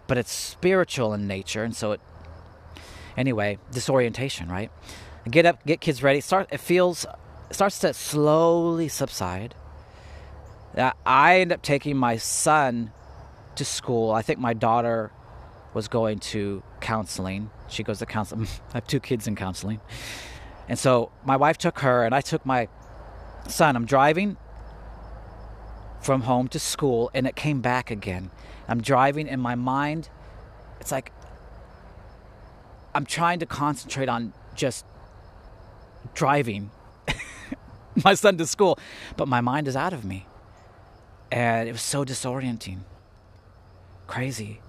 but 0.08 0.18
it's 0.18 0.32
spiritual 0.32 1.14
in 1.14 1.28
nature, 1.28 1.62
and 1.62 1.72
so 1.72 1.92
it. 1.92 2.00
Anyway, 3.16 3.58
disorientation, 3.70 4.48
right? 4.48 4.72
Get 5.30 5.46
up, 5.46 5.64
get 5.64 5.80
kids 5.80 6.02
ready. 6.02 6.20
Start. 6.20 6.48
It 6.50 6.58
feels 6.58 7.06
starts 7.52 7.78
to 7.78 7.94
slowly 7.94 8.88
subside. 8.88 9.54
Uh, 10.76 10.90
I 11.06 11.42
end 11.42 11.52
up 11.52 11.62
taking 11.62 11.96
my 11.96 12.16
son 12.16 12.90
to 13.54 13.64
school. 13.64 14.10
I 14.10 14.22
think 14.22 14.40
my 14.40 14.54
daughter 14.54 15.12
was 15.74 15.86
going 15.86 16.18
to 16.34 16.60
counseling. 16.80 17.50
She 17.68 17.84
goes 17.84 18.00
to 18.00 18.06
counseling. 18.06 18.48
I 18.70 18.78
have 18.78 18.88
two 18.88 18.98
kids 18.98 19.28
in 19.28 19.36
counseling. 19.36 19.80
And 20.68 20.76
so 20.76 21.12
my 21.24 21.36
wife 21.36 21.58
took 21.58 21.78
her, 21.78 22.04
and 22.04 22.16
I 22.16 22.20
took 22.20 22.44
my 22.44 22.66
son. 23.46 23.76
I'm 23.76 23.86
driving 23.86 24.38
from 26.04 26.22
home 26.22 26.48
to 26.48 26.58
school, 26.58 27.10
and 27.14 27.26
it 27.26 27.34
came 27.34 27.62
back 27.62 27.90
again. 27.90 28.30
I'm 28.68 28.82
driving 28.82 29.26
in 29.26 29.40
my 29.40 29.54
mind. 29.54 30.10
It's 30.80 30.92
like 30.92 31.12
I'm 32.94 33.06
trying 33.06 33.40
to 33.40 33.46
concentrate 33.46 34.08
on 34.08 34.32
just 34.54 34.84
driving 36.14 36.70
my 38.04 38.14
son 38.14 38.36
to 38.36 38.46
school, 38.46 38.78
but 39.16 39.28
my 39.28 39.40
mind 39.40 39.66
is 39.66 39.76
out 39.76 39.92
of 39.92 40.04
me. 40.04 40.26
And 41.32 41.68
it 41.68 41.72
was 41.72 41.82
so 41.82 42.04
disorienting. 42.04 42.80
Crazy. 44.06 44.60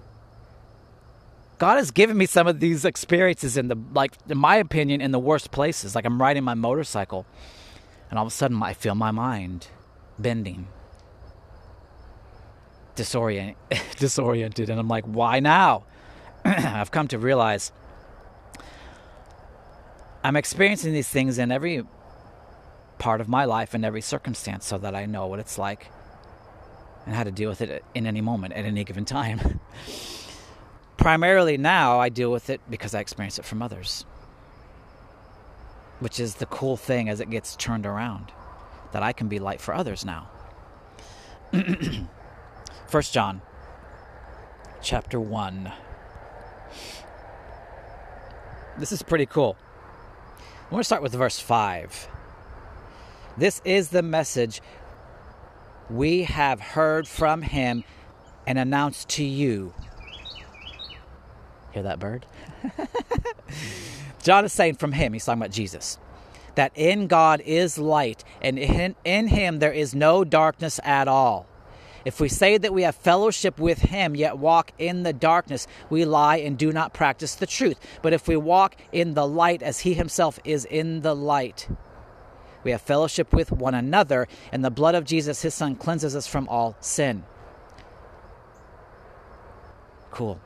God 1.58 1.76
has 1.76 1.90
given 1.90 2.16
me 2.16 2.26
some 2.26 2.46
of 2.46 2.60
these 2.60 2.84
experiences 2.84 3.56
in 3.56 3.68
the 3.68 3.76
like 3.92 4.12
in 4.28 4.38
my 4.38 4.56
opinion 4.56 5.00
in 5.00 5.10
the 5.10 5.18
worst 5.18 5.50
places. 5.50 5.94
Like 5.94 6.04
I'm 6.04 6.20
riding 6.20 6.44
my 6.44 6.54
motorcycle 6.54 7.26
and 8.10 8.18
all 8.18 8.26
of 8.26 8.32
a 8.32 8.34
sudden 8.34 8.62
I 8.62 8.72
feel 8.72 8.94
my 8.94 9.10
mind 9.10 9.68
bending. 10.18 10.68
Disorient 12.96 13.54
disoriented 13.98 14.70
and 14.70 14.80
I'm 14.80 14.88
like, 14.88 15.04
"Why 15.04 15.40
now?" 15.40 15.84
I've 16.44 16.90
come 16.90 17.08
to 17.08 17.18
realize 17.18 17.72
I'm 20.24 20.36
experiencing 20.36 20.92
these 20.92 21.08
things 21.08 21.38
in 21.38 21.52
every 21.52 21.84
part 22.98 23.20
of 23.20 23.28
my 23.28 23.44
life 23.44 23.74
and 23.74 23.84
every 23.84 24.00
circumstance 24.00 24.66
so 24.66 24.78
that 24.78 24.94
I 24.94 25.06
know 25.06 25.26
what 25.26 25.38
it's 25.38 25.58
like 25.58 25.86
and 27.04 27.14
how 27.14 27.22
to 27.22 27.30
deal 27.30 27.48
with 27.48 27.60
it 27.60 27.84
in 27.94 28.06
any 28.06 28.20
moment 28.20 28.54
at 28.54 28.64
any 28.64 28.82
given 28.82 29.04
time. 29.04 29.60
primarily 30.96 31.56
now 31.56 32.00
I 32.00 32.08
deal 32.08 32.32
with 32.32 32.50
it 32.50 32.60
because 32.68 32.92
I 32.92 33.00
experience 33.00 33.38
it 33.38 33.44
from 33.44 33.62
others. 33.62 34.04
Which 36.00 36.18
is 36.18 36.34
the 36.34 36.46
cool 36.46 36.76
thing 36.76 37.08
as 37.08 37.20
it 37.20 37.30
gets 37.30 37.54
turned 37.54 37.86
around 37.86 38.32
that 38.90 39.04
I 39.04 39.12
can 39.12 39.28
be 39.28 39.38
light 39.38 39.60
for 39.60 39.72
others 39.72 40.04
now. 40.04 40.28
First 42.88 43.12
John 43.12 43.42
chapter 44.82 45.18
1. 45.20 45.72
This 48.78 48.92
is 48.92 49.02
pretty 49.02 49.26
cool. 49.26 49.56
I'm 50.64 50.70
going 50.70 50.80
to 50.80 50.84
start 50.84 51.02
with 51.02 51.12
verse 51.12 51.38
5. 51.38 52.08
This 53.36 53.60
is 53.64 53.90
the 53.90 54.02
message 54.02 54.60
we 55.90 56.24
have 56.24 56.60
heard 56.60 57.06
from 57.06 57.42
him 57.42 57.84
and 58.46 58.58
announced 58.58 59.08
to 59.10 59.24
you 59.24 59.74
Hear 61.76 61.82
that 61.82 61.98
bird? 61.98 62.24
John 64.22 64.46
is 64.46 64.52
saying 64.54 64.76
from 64.76 64.92
him, 64.92 65.12
he's 65.12 65.26
talking 65.26 65.42
about 65.42 65.50
Jesus, 65.50 65.98
that 66.54 66.72
in 66.74 67.06
God 67.06 67.42
is 67.42 67.76
light, 67.76 68.24
and 68.40 68.58
in, 68.58 68.96
in 69.04 69.26
him 69.26 69.58
there 69.58 69.74
is 69.74 69.94
no 69.94 70.24
darkness 70.24 70.80
at 70.84 71.06
all. 71.06 71.46
If 72.06 72.20
we 72.20 72.28
say 72.28 72.56
that 72.56 72.72
we 72.72 72.82
have 72.82 72.94
fellowship 72.94 73.58
with 73.58 73.80
him, 73.80 74.14
yet 74.14 74.38
walk 74.38 74.70
in 74.78 75.02
the 75.02 75.12
darkness, 75.12 75.66
we 75.90 76.04
lie 76.04 76.36
and 76.36 76.56
do 76.56 76.70
not 76.70 76.94
practice 76.94 77.34
the 77.34 77.48
truth. 77.48 77.80
But 78.00 78.12
if 78.12 78.28
we 78.28 78.36
walk 78.36 78.76
in 78.92 79.14
the 79.14 79.26
light 79.26 79.60
as 79.60 79.80
he 79.80 79.92
himself 79.92 80.38
is 80.44 80.64
in 80.64 81.00
the 81.00 81.16
light, 81.16 81.68
we 82.62 82.70
have 82.70 82.80
fellowship 82.80 83.32
with 83.32 83.50
one 83.50 83.74
another, 83.74 84.28
and 84.52 84.64
the 84.64 84.70
blood 84.70 84.94
of 84.94 85.04
Jesus, 85.04 85.42
his 85.42 85.52
son, 85.52 85.74
cleanses 85.74 86.14
us 86.14 86.28
from 86.28 86.48
all 86.48 86.76
sin. 86.78 87.24
Cool. 90.12 90.40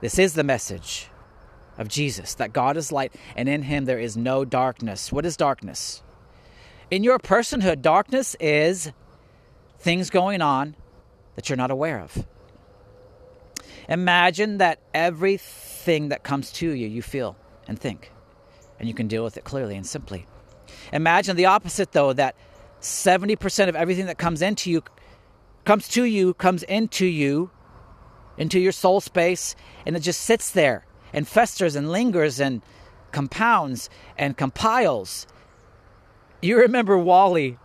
This 0.00 0.18
is 0.18 0.32
the 0.32 0.44
message 0.44 1.10
of 1.76 1.88
Jesus, 1.88 2.34
that 2.36 2.54
God 2.54 2.78
is 2.78 2.90
light 2.90 3.14
and 3.36 3.50
in 3.50 3.64
him 3.64 3.84
there 3.84 3.98
is 3.98 4.16
no 4.16 4.46
darkness. 4.46 5.12
What 5.12 5.26
is 5.26 5.36
darkness? 5.36 6.02
In 6.90 7.04
your 7.04 7.18
personhood, 7.18 7.82
darkness 7.82 8.34
is 8.40 8.92
things 9.78 10.10
going 10.10 10.42
on 10.42 10.76
that 11.36 11.48
you're 11.48 11.56
not 11.56 11.70
aware 11.70 12.00
of. 12.00 12.26
Imagine 13.88 14.58
that 14.58 14.80
everything 14.92 16.10
that 16.10 16.22
comes 16.22 16.52
to 16.52 16.70
you, 16.70 16.86
you 16.86 17.00
feel 17.00 17.36
and 17.66 17.78
think, 17.78 18.12
and 18.78 18.88
you 18.88 18.94
can 18.94 19.08
deal 19.08 19.24
with 19.24 19.36
it 19.36 19.44
clearly 19.44 19.76
and 19.76 19.86
simply. 19.86 20.26
Imagine 20.92 21.36
the 21.36 21.46
opposite, 21.46 21.92
though, 21.92 22.12
that 22.12 22.34
70% 22.80 23.68
of 23.68 23.76
everything 23.76 24.06
that 24.06 24.18
comes 24.18 24.42
into 24.42 24.70
you 24.70 24.82
comes 25.64 25.88
to 25.88 26.04
you, 26.04 26.32
comes 26.34 26.62
into 26.62 27.04
you, 27.04 27.50
into 28.38 28.58
your 28.58 28.72
soul 28.72 29.00
space, 29.00 29.54
and 29.84 29.96
it 29.96 30.00
just 30.00 30.22
sits 30.22 30.50
there 30.50 30.86
and 31.12 31.28
festers 31.28 31.76
and 31.76 31.90
lingers 31.90 32.40
and 32.40 32.62
compounds 33.12 33.90
and 34.16 34.36
compiles. 34.36 35.26
You 36.40 36.58
remember 36.58 36.96
WALL-E 36.96 37.58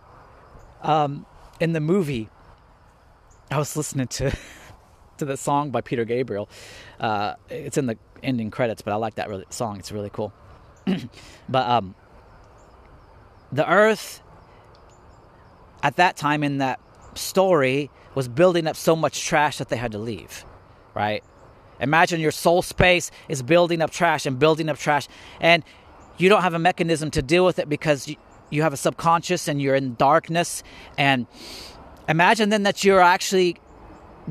um, 0.82 1.24
in 1.60 1.72
the 1.72 1.80
movie. 1.80 2.28
I 3.50 3.58
was 3.58 3.76
listening 3.76 4.08
to 4.08 4.36
to 5.18 5.24
the 5.24 5.36
song 5.36 5.70
by 5.70 5.80
Peter 5.80 6.04
Gabriel. 6.04 6.48
Uh, 6.98 7.34
it's 7.48 7.78
in 7.78 7.86
the 7.86 7.98
ending 8.22 8.50
credits, 8.50 8.82
but 8.82 8.92
I 8.92 8.96
like 8.96 9.16
that 9.16 9.28
really, 9.28 9.44
song. 9.50 9.78
It's 9.78 9.92
really 9.92 10.10
cool. 10.10 10.32
but 11.48 11.68
um, 11.68 11.94
the 13.52 13.68
Earth 13.70 14.22
at 15.82 15.96
that 15.96 16.16
time 16.16 16.42
in 16.42 16.58
that 16.58 16.80
story 17.14 17.90
was 18.14 18.28
building 18.28 18.66
up 18.66 18.76
so 18.76 18.96
much 18.96 19.24
trash 19.24 19.58
that 19.58 19.68
they 19.68 19.76
had 19.76 19.92
to 19.92 19.98
leave, 19.98 20.44
right? 20.94 21.22
Imagine 21.80 22.20
your 22.20 22.30
soul 22.30 22.62
space 22.62 23.10
is 23.28 23.42
building 23.42 23.82
up 23.82 23.90
trash 23.90 24.26
and 24.26 24.38
building 24.38 24.68
up 24.68 24.78
trash, 24.78 25.08
and 25.40 25.62
you 26.16 26.28
don't 26.28 26.42
have 26.42 26.54
a 26.54 26.58
mechanism 26.58 27.10
to 27.10 27.22
deal 27.22 27.44
with 27.44 27.58
it 27.58 27.68
because 27.68 28.08
you, 28.08 28.16
you 28.54 28.62
have 28.62 28.72
a 28.72 28.76
subconscious 28.76 29.48
and 29.48 29.60
you're 29.60 29.74
in 29.74 29.94
darkness. 29.94 30.62
And 30.96 31.26
imagine 32.08 32.48
then 32.50 32.62
that 32.64 32.84
you're 32.84 33.00
actually 33.00 33.58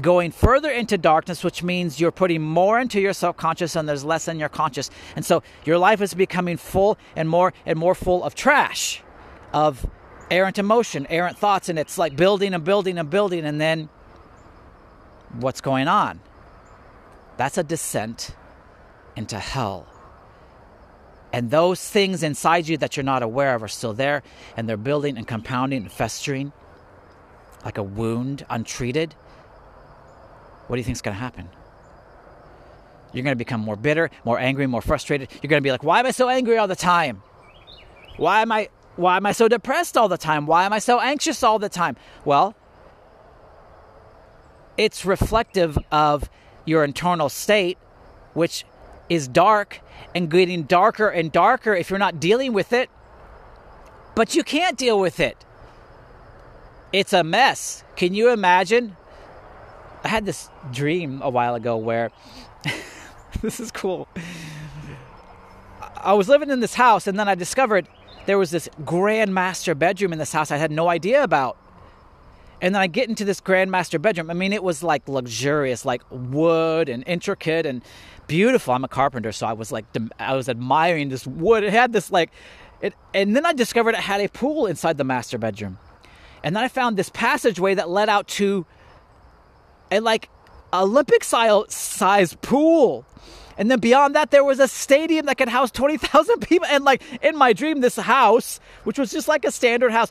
going 0.02 0.32
further 0.32 0.72
into 0.72 0.98
darkness, 0.98 1.44
which 1.44 1.62
means 1.62 2.00
you're 2.00 2.12
putting 2.12 2.42
more 2.42 2.80
into 2.80 3.00
your 3.00 3.14
subconscious 3.14 3.76
and 3.76 3.88
there's 3.88 4.04
less 4.04 4.28
in 4.28 4.40
your 4.40 4.50
conscious. 4.50 4.90
And 5.16 5.26
so 5.26 5.44
your 5.66 5.78
life 5.78 6.02
is 6.02 6.14
becoming 6.14 6.58
full 6.58 6.98
and 7.16 7.30
more 7.30 7.54
and 7.66 7.78
more 7.78 7.96
full 7.96 8.24
of 8.24 8.34
trash, 8.34 9.04
of 9.54 9.86
errant 10.32 10.58
emotion, 10.58 11.06
errant 11.10 11.38
thoughts, 11.38 11.70
and 11.70 11.78
it's 11.78 11.98
like 11.98 12.16
building 12.16 12.54
and 12.54 12.64
building 12.64 12.98
and 12.98 13.10
building. 13.10 13.46
And 13.46 13.62
then 13.62 13.90
what's 15.34 15.62
going 15.62 15.88
on? 15.88 16.22
That's 17.38 17.58
a 17.58 17.64
descent 17.64 18.36
into 19.16 19.38
hell. 19.38 19.93
And 21.34 21.50
those 21.50 21.84
things 21.90 22.22
inside 22.22 22.68
you 22.68 22.78
that 22.78 22.96
you're 22.96 23.04
not 23.04 23.24
aware 23.24 23.56
of 23.56 23.64
are 23.64 23.68
still 23.68 23.94
there, 23.94 24.22
and 24.56 24.70
they're 24.70 24.78
building 24.78 25.18
and 25.18 25.28
compounding 25.28 25.82
and 25.82 25.92
festering 25.92 26.54
like 27.66 27.80
a 27.80 27.84
wound 27.84 28.46
untreated. 28.52 29.14
What 30.68 30.76
do 30.76 30.80
you 30.80 30.84
think 30.84 30.96
is 30.96 31.02
going 31.02 31.16
to 31.16 31.20
happen? 31.20 31.50
You're 33.14 33.24
going 33.24 33.34
to 33.34 33.38
become 33.38 33.62
more 33.62 33.76
bitter, 33.76 34.12
more 34.24 34.40
angry, 34.40 34.68
more 34.68 34.82
frustrated. 34.82 35.30
You're 35.42 35.50
going 35.50 35.62
to 35.62 35.66
be 35.66 35.72
like, 35.72 35.84
"Why 35.84 36.00
am 36.00 36.06
I 36.06 36.12
so 36.12 36.30
angry 36.30 36.58
all 36.58 36.68
the 36.68 36.76
time? 36.76 37.24
Why 38.18 38.42
am 38.42 38.52
I 38.52 38.70
why 38.96 39.18
am 39.18 39.26
I 39.26 39.32
so 39.32 39.48
depressed 39.48 39.98
all 39.98 40.08
the 40.08 40.18
time? 40.18 40.46
Why 40.46 40.66
am 40.66 40.74
I 40.74 40.80
so 40.80 41.00
anxious 41.00 41.42
all 41.42 41.58
the 41.58 41.70
time?" 41.70 41.96
Well, 42.26 42.56
it's 44.78 45.04
reflective 45.06 45.78
of 45.92 46.30
your 46.66 46.84
internal 46.84 47.30
state, 47.30 47.78
which 48.34 48.66
is 49.10 49.28
dark 49.28 49.82
and 50.16 50.30
getting 50.30 50.64
darker 50.64 51.10
and 51.10 51.32
darker 51.32 51.74
if 51.74 51.90
you're 51.90 52.00
not 52.00 52.20
dealing 52.20 52.54
with 52.54 52.74
it. 52.74 52.90
But 54.16 54.36
you 54.36 54.44
can't 54.44 54.78
deal 54.78 55.00
with 55.00 55.20
it. 55.20 55.44
It's 56.92 57.14
a 57.14 57.24
mess. 57.24 57.84
Can 57.96 58.14
you 58.14 58.30
imagine? 58.30 58.96
I 60.04 60.10
had 60.10 60.26
this 60.26 60.50
dream 60.72 61.22
a 61.24 61.30
while 61.30 61.56
ago 61.56 61.78
where 61.78 62.12
this 63.42 63.60
is 63.60 63.72
cool. 63.72 64.08
I 65.96 66.14
was 66.14 66.28
living 66.28 66.50
in 66.50 66.60
this 66.60 66.76
house 66.76 67.08
and 67.08 67.18
then 67.18 67.28
I 67.28 67.36
discovered 67.36 67.88
there 68.26 68.38
was 68.38 68.52
this 68.52 68.70
grand 68.86 69.34
master 69.34 69.74
bedroom 69.74 70.14
in 70.14 70.20
this 70.20 70.32
house 70.32 70.52
I 70.52 70.58
had 70.58 70.72
no 70.72 70.90
idea 70.90 71.24
about. 71.24 71.58
And 72.62 72.74
then 72.74 72.82
I 72.82 72.88
get 72.88 73.10
into 73.10 73.26
this 73.26 73.42
grand 73.42 73.72
master 73.72 74.00
bedroom. 74.00 74.30
I 74.30 74.34
mean, 74.34 74.54
it 74.54 74.64
was 74.64 74.84
like 74.84 75.08
luxurious, 75.10 75.84
like 75.84 76.02
wood 76.10 76.88
and 76.88 77.04
intricate 77.06 77.66
and 77.66 77.82
beautiful. 78.34 78.74
I'm 78.74 78.84
a 78.84 78.88
carpenter, 78.88 79.32
so 79.32 79.46
I 79.46 79.54
was 79.54 79.72
like, 79.72 79.86
I 80.18 80.36
was 80.36 80.50
admiring 80.50 81.10
this 81.10 81.28
wood. 81.28 81.64
It 81.64 81.72
had 81.72 81.94
this 81.94 82.12
like, 82.12 82.32
it, 82.82 82.96
and 83.14 83.36
then 83.36 83.46
I 83.46 83.54
discovered 83.54 83.94
it 83.94 84.00
had 84.00 84.22
a 84.22 84.28
pool 84.28 84.66
inside 84.66 84.98
the 84.98 85.04
master 85.04 85.38
bedroom. 85.38 85.78
And 86.44 86.56
then 86.56 86.64
I 86.64 86.68
found 86.68 86.98
this 86.98 87.10
passageway 87.10 87.76
that 87.76 87.90
led 87.90 88.10
out 88.10 88.28
to 88.40 88.66
a 89.92 90.00
like 90.00 90.30
Olympic 90.74 91.24
style 91.24 91.68
size 91.70 92.34
pool. 92.42 93.06
And 93.56 93.70
then 93.70 93.80
beyond 93.80 94.16
that, 94.16 94.32
there 94.32 94.44
was 94.44 94.60
a 94.60 94.68
stadium 94.68 95.28
that 95.28 95.38
could 95.38 95.48
house 95.48 95.70
20,000 95.70 96.40
people. 96.42 96.66
And 96.66 96.84
like 96.84 97.04
in 97.22 97.38
my 97.38 97.54
dream, 97.54 97.82
this 97.82 97.98
house, 97.98 98.60
which 98.84 98.98
was 98.98 99.12
just 99.12 99.28
like 99.28 99.46
a 99.46 99.52
standard 99.52 99.92
house, 99.92 100.10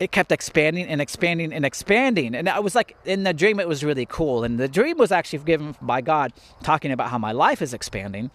it 0.00 0.10
kept 0.10 0.32
expanding 0.32 0.86
and 0.86 1.00
expanding 1.00 1.52
and 1.52 1.64
expanding. 1.64 2.34
And 2.34 2.48
I 2.48 2.58
was 2.58 2.74
like, 2.74 2.96
in 3.04 3.22
the 3.22 3.32
dream, 3.32 3.60
it 3.60 3.68
was 3.68 3.84
really 3.84 4.06
cool. 4.06 4.42
And 4.42 4.58
the 4.58 4.68
dream 4.68 4.98
was 4.98 5.12
actually 5.12 5.40
given 5.40 5.76
by 5.80 6.00
God, 6.00 6.32
talking 6.62 6.90
about 6.90 7.10
how 7.10 7.18
my 7.18 7.32
life 7.32 7.62
is 7.62 7.72
expanding. 7.72 8.30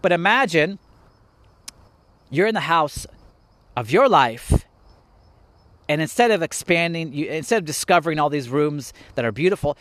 But 0.00 0.12
imagine 0.12 0.78
you're 2.30 2.46
in 2.46 2.54
the 2.54 2.60
house 2.60 3.06
of 3.76 3.90
your 3.90 4.08
life. 4.08 4.64
And 5.88 6.00
instead 6.00 6.30
of 6.30 6.42
expanding, 6.42 7.12
you, 7.12 7.26
instead 7.26 7.58
of 7.58 7.64
discovering 7.64 8.18
all 8.18 8.30
these 8.30 8.48
rooms 8.48 8.92
that 9.14 9.24
are 9.24 9.32
beautiful, 9.32 9.76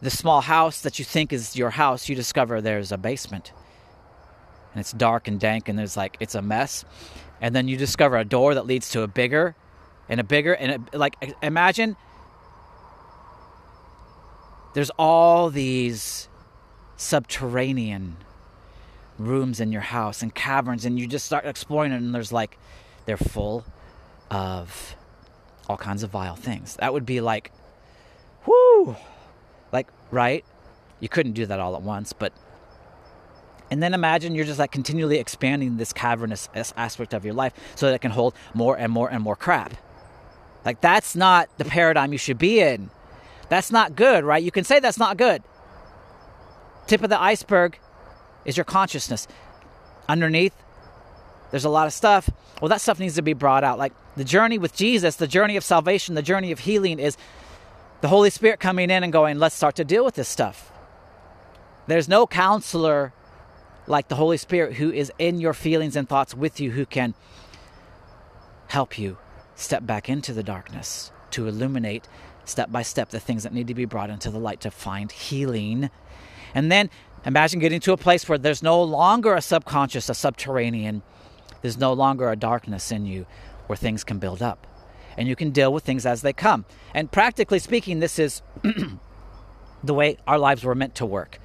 the 0.00 0.10
small 0.10 0.42
house 0.42 0.80
that 0.82 0.98
you 0.98 1.04
think 1.04 1.32
is 1.32 1.56
your 1.56 1.70
house, 1.70 2.08
you 2.08 2.14
discover 2.14 2.60
there's 2.60 2.92
a 2.92 2.98
basement. 2.98 3.52
And 4.72 4.80
it's 4.80 4.92
dark 4.92 5.26
and 5.26 5.40
dank, 5.40 5.68
and 5.68 5.78
there's 5.78 5.96
like, 5.96 6.16
it's 6.20 6.34
a 6.34 6.42
mess 6.42 6.84
and 7.40 7.54
then 7.54 7.68
you 7.68 7.76
discover 7.76 8.16
a 8.16 8.24
door 8.24 8.54
that 8.54 8.66
leads 8.66 8.90
to 8.90 9.02
a 9.02 9.06
bigger 9.06 9.54
and 10.08 10.20
a 10.20 10.24
bigger 10.24 10.52
and 10.52 10.72
it, 10.72 10.94
like 10.94 11.16
imagine 11.42 11.96
there's 14.74 14.90
all 14.98 15.50
these 15.50 16.28
subterranean 16.96 18.16
rooms 19.18 19.60
in 19.60 19.72
your 19.72 19.82
house 19.82 20.22
and 20.22 20.34
caverns 20.34 20.84
and 20.84 20.98
you 20.98 21.06
just 21.06 21.24
start 21.24 21.46
exploring 21.46 21.92
it 21.92 21.96
and 21.96 22.14
there's 22.14 22.32
like 22.32 22.58
they're 23.06 23.16
full 23.16 23.64
of 24.30 24.96
all 25.68 25.76
kinds 25.76 26.02
of 26.02 26.10
vile 26.10 26.36
things. 26.36 26.76
That 26.76 26.92
would 26.92 27.06
be 27.06 27.20
like 27.20 27.52
whoo 28.46 28.96
like 29.72 29.88
right? 30.10 30.44
You 31.00 31.08
couldn't 31.08 31.32
do 31.32 31.46
that 31.46 31.60
all 31.60 31.74
at 31.74 31.82
once 31.82 32.12
but 32.12 32.32
and 33.70 33.82
then 33.82 33.94
imagine 33.94 34.34
you're 34.34 34.44
just 34.44 34.58
like 34.58 34.70
continually 34.70 35.18
expanding 35.18 35.76
this 35.76 35.92
cavernous 35.92 36.48
aspect 36.54 37.14
of 37.14 37.24
your 37.24 37.34
life 37.34 37.52
so 37.74 37.86
that 37.86 37.94
it 37.94 38.00
can 38.00 38.12
hold 38.12 38.34
more 38.54 38.76
and 38.76 38.92
more 38.92 39.08
and 39.08 39.22
more 39.22 39.36
crap. 39.36 39.74
Like, 40.64 40.80
that's 40.80 41.14
not 41.14 41.48
the 41.58 41.64
paradigm 41.64 42.12
you 42.12 42.18
should 42.18 42.38
be 42.38 42.60
in. 42.60 42.90
That's 43.48 43.70
not 43.70 43.94
good, 43.94 44.24
right? 44.24 44.42
You 44.42 44.50
can 44.50 44.64
say 44.64 44.80
that's 44.80 44.98
not 44.98 45.16
good. 45.16 45.42
Tip 46.86 47.02
of 47.02 47.10
the 47.10 47.20
iceberg 47.20 47.78
is 48.44 48.56
your 48.56 48.64
consciousness. 48.64 49.28
Underneath, 50.08 50.54
there's 51.50 51.64
a 51.64 51.70
lot 51.70 51.86
of 51.86 51.92
stuff. 51.92 52.28
Well, 52.60 52.68
that 52.68 52.80
stuff 52.80 52.98
needs 52.98 53.14
to 53.16 53.22
be 53.22 53.32
brought 53.32 53.64
out. 53.64 53.78
Like 53.78 53.92
the 54.16 54.24
journey 54.24 54.58
with 54.58 54.74
Jesus, 54.74 55.16
the 55.16 55.26
journey 55.26 55.56
of 55.56 55.64
salvation, 55.64 56.14
the 56.14 56.22
journey 56.22 56.52
of 56.52 56.60
healing 56.60 56.98
is 56.98 57.16
the 58.00 58.08
Holy 58.08 58.30
Spirit 58.30 58.60
coming 58.60 58.90
in 58.90 59.04
and 59.04 59.12
going, 59.12 59.38
let's 59.38 59.54
start 59.54 59.76
to 59.76 59.84
deal 59.84 60.04
with 60.04 60.14
this 60.14 60.28
stuff. 60.28 60.72
There's 61.86 62.08
no 62.08 62.26
counselor 62.26 63.12
like 63.86 64.08
the 64.08 64.16
Holy 64.16 64.36
Spirit 64.36 64.74
who 64.74 64.90
is 64.90 65.12
in 65.18 65.40
your 65.40 65.54
feelings 65.54 65.96
and 65.96 66.08
thoughts 66.08 66.34
with 66.34 66.60
you, 66.60 66.72
who 66.72 66.86
can 66.86 67.14
help 68.68 68.98
you 68.98 69.16
step 69.54 69.86
back 69.86 70.08
into 70.08 70.32
the 70.32 70.42
darkness 70.42 71.12
to 71.30 71.46
illuminate 71.46 72.08
step 72.44 72.70
by 72.70 72.82
step 72.82 73.10
the 73.10 73.20
things 73.20 73.42
that 73.42 73.52
need 73.52 73.66
to 73.66 73.74
be 73.74 73.84
brought 73.84 74.10
into 74.10 74.30
the 74.30 74.38
light 74.38 74.60
to 74.60 74.70
find 74.70 75.10
healing. 75.10 75.90
And 76.54 76.70
then 76.70 76.90
imagine 77.24 77.60
getting 77.60 77.80
to 77.80 77.92
a 77.92 77.96
place 77.96 78.28
where 78.28 78.38
there's 78.38 78.62
no 78.62 78.82
longer 78.82 79.34
a 79.34 79.42
subconscious, 79.42 80.08
a 80.08 80.14
subterranean, 80.14 81.02
there's 81.62 81.78
no 81.78 81.92
longer 81.92 82.30
a 82.30 82.36
darkness 82.36 82.92
in 82.92 83.06
you 83.06 83.26
where 83.66 83.76
things 83.76 84.04
can 84.04 84.18
build 84.18 84.42
up. 84.42 84.66
And 85.16 85.26
you 85.26 85.34
can 85.34 85.50
deal 85.50 85.72
with 85.72 85.82
things 85.82 86.04
as 86.04 86.22
they 86.22 86.32
come. 86.32 86.66
And 86.94 87.10
practically 87.10 87.58
speaking, 87.58 88.00
this 88.00 88.18
is 88.18 88.42
the 89.84 89.94
way 89.94 90.18
our 90.26 90.38
lives 90.38 90.62
were 90.62 90.74
meant 90.74 90.94
to 90.96 91.06
work 91.06 91.40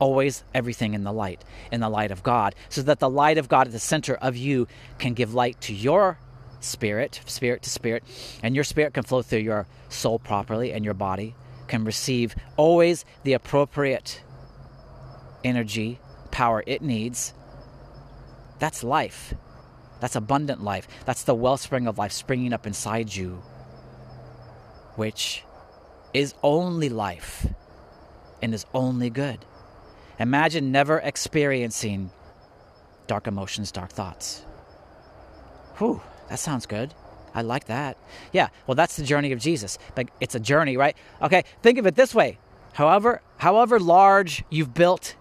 always 0.00 0.42
everything 0.52 0.94
in 0.94 1.04
the 1.04 1.12
light, 1.12 1.44
in 1.70 1.80
the 1.80 1.88
light 1.88 2.10
of 2.10 2.24
God, 2.24 2.56
so 2.68 2.82
that 2.82 2.98
the 2.98 3.08
light 3.08 3.38
of 3.38 3.48
God 3.48 3.68
at 3.68 3.72
the 3.72 3.78
center 3.78 4.16
of 4.16 4.36
you 4.36 4.66
can 4.98 5.14
give 5.14 5.32
light 5.32 5.60
to 5.60 5.72
your 5.72 6.18
spirit, 6.58 7.20
spirit 7.26 7.62
to 7.62 7.70
spirit, 7.70 8.02
and 8.42 8.54
your 8.54 8.64
spirit 8.64 8.94
can 8.94 9.04
flow 9.04 9.22
through 9.22 9.38
your 9.38 9.68
soul 9.88 10.18
properly, 10.18 10.72
and 10.72 10.84
your 10.84 10.94
body 10.94 11.36
can 11.68 11.84
receive 11.84 12.34
always 12.56 13.04
the 13.22 13.32
appropriate 13.34 14.22
energy, 15.44 16.00
power 16.30 16.64
it 16.66 16.82
needs. 16.82 17.32
That's 18.58 18.82
life. 18.82 19.34
That's 20.00 20.16
abundant 20.16 20.62
life. 20.62 20.88
That's 21.04 21.24
the 21.24 21.34
wellspring 21.34 21.86
of 21.86 21.98
life 21.98 22.12
springing 22.12 22.52
up 22.52 22.66
inside 22.66 23.14
you, 23.14 23.42
which 24.96 25.44
is 26.12 26.34
only 26.42 26.88
life 26.88 27.46
and 28.42 28.54
is 28.54 28.66
only 28.74 29.10
good. 29.10 29.44
Imagine 30.20 30.70
never 30.70 30.98
experiencing 30.98 32.10
dark 33.06 33.26
emotions, 33.26 33.72
dark 33.72 33.90
thoughts. 33.90 34.44
Whew, 35.78 36.02
that 36.28 36.38
sounds 36.38 36.66
good. 36.66 36.92
I 37.34 37.40
like 37.40 37.64
that. 37.66 37.96
Yeah, 38.32 38.48
well, 38.66 38.74
that's 38.74 38.96
the 38.96 39.04
journey 39.04 39.32
of 39.32 39.38
Jesus. 39.38 39.78
Like 39.96 40.10
it's 40.20 40.34
a 40.34 40.40
journey, 40.40 40.76
right? 40.76 40.94
Okay, 41.22 41.44
think 41.62 41.78
of 41.78 41.86
it 41.86 41.94
this 41.94 42.14
way. 42.14 42.38
However, 42.74 43.22
however 43.38 43.80
large 43.80 44.44
you've 44.50 44.74
built 44.74 45.16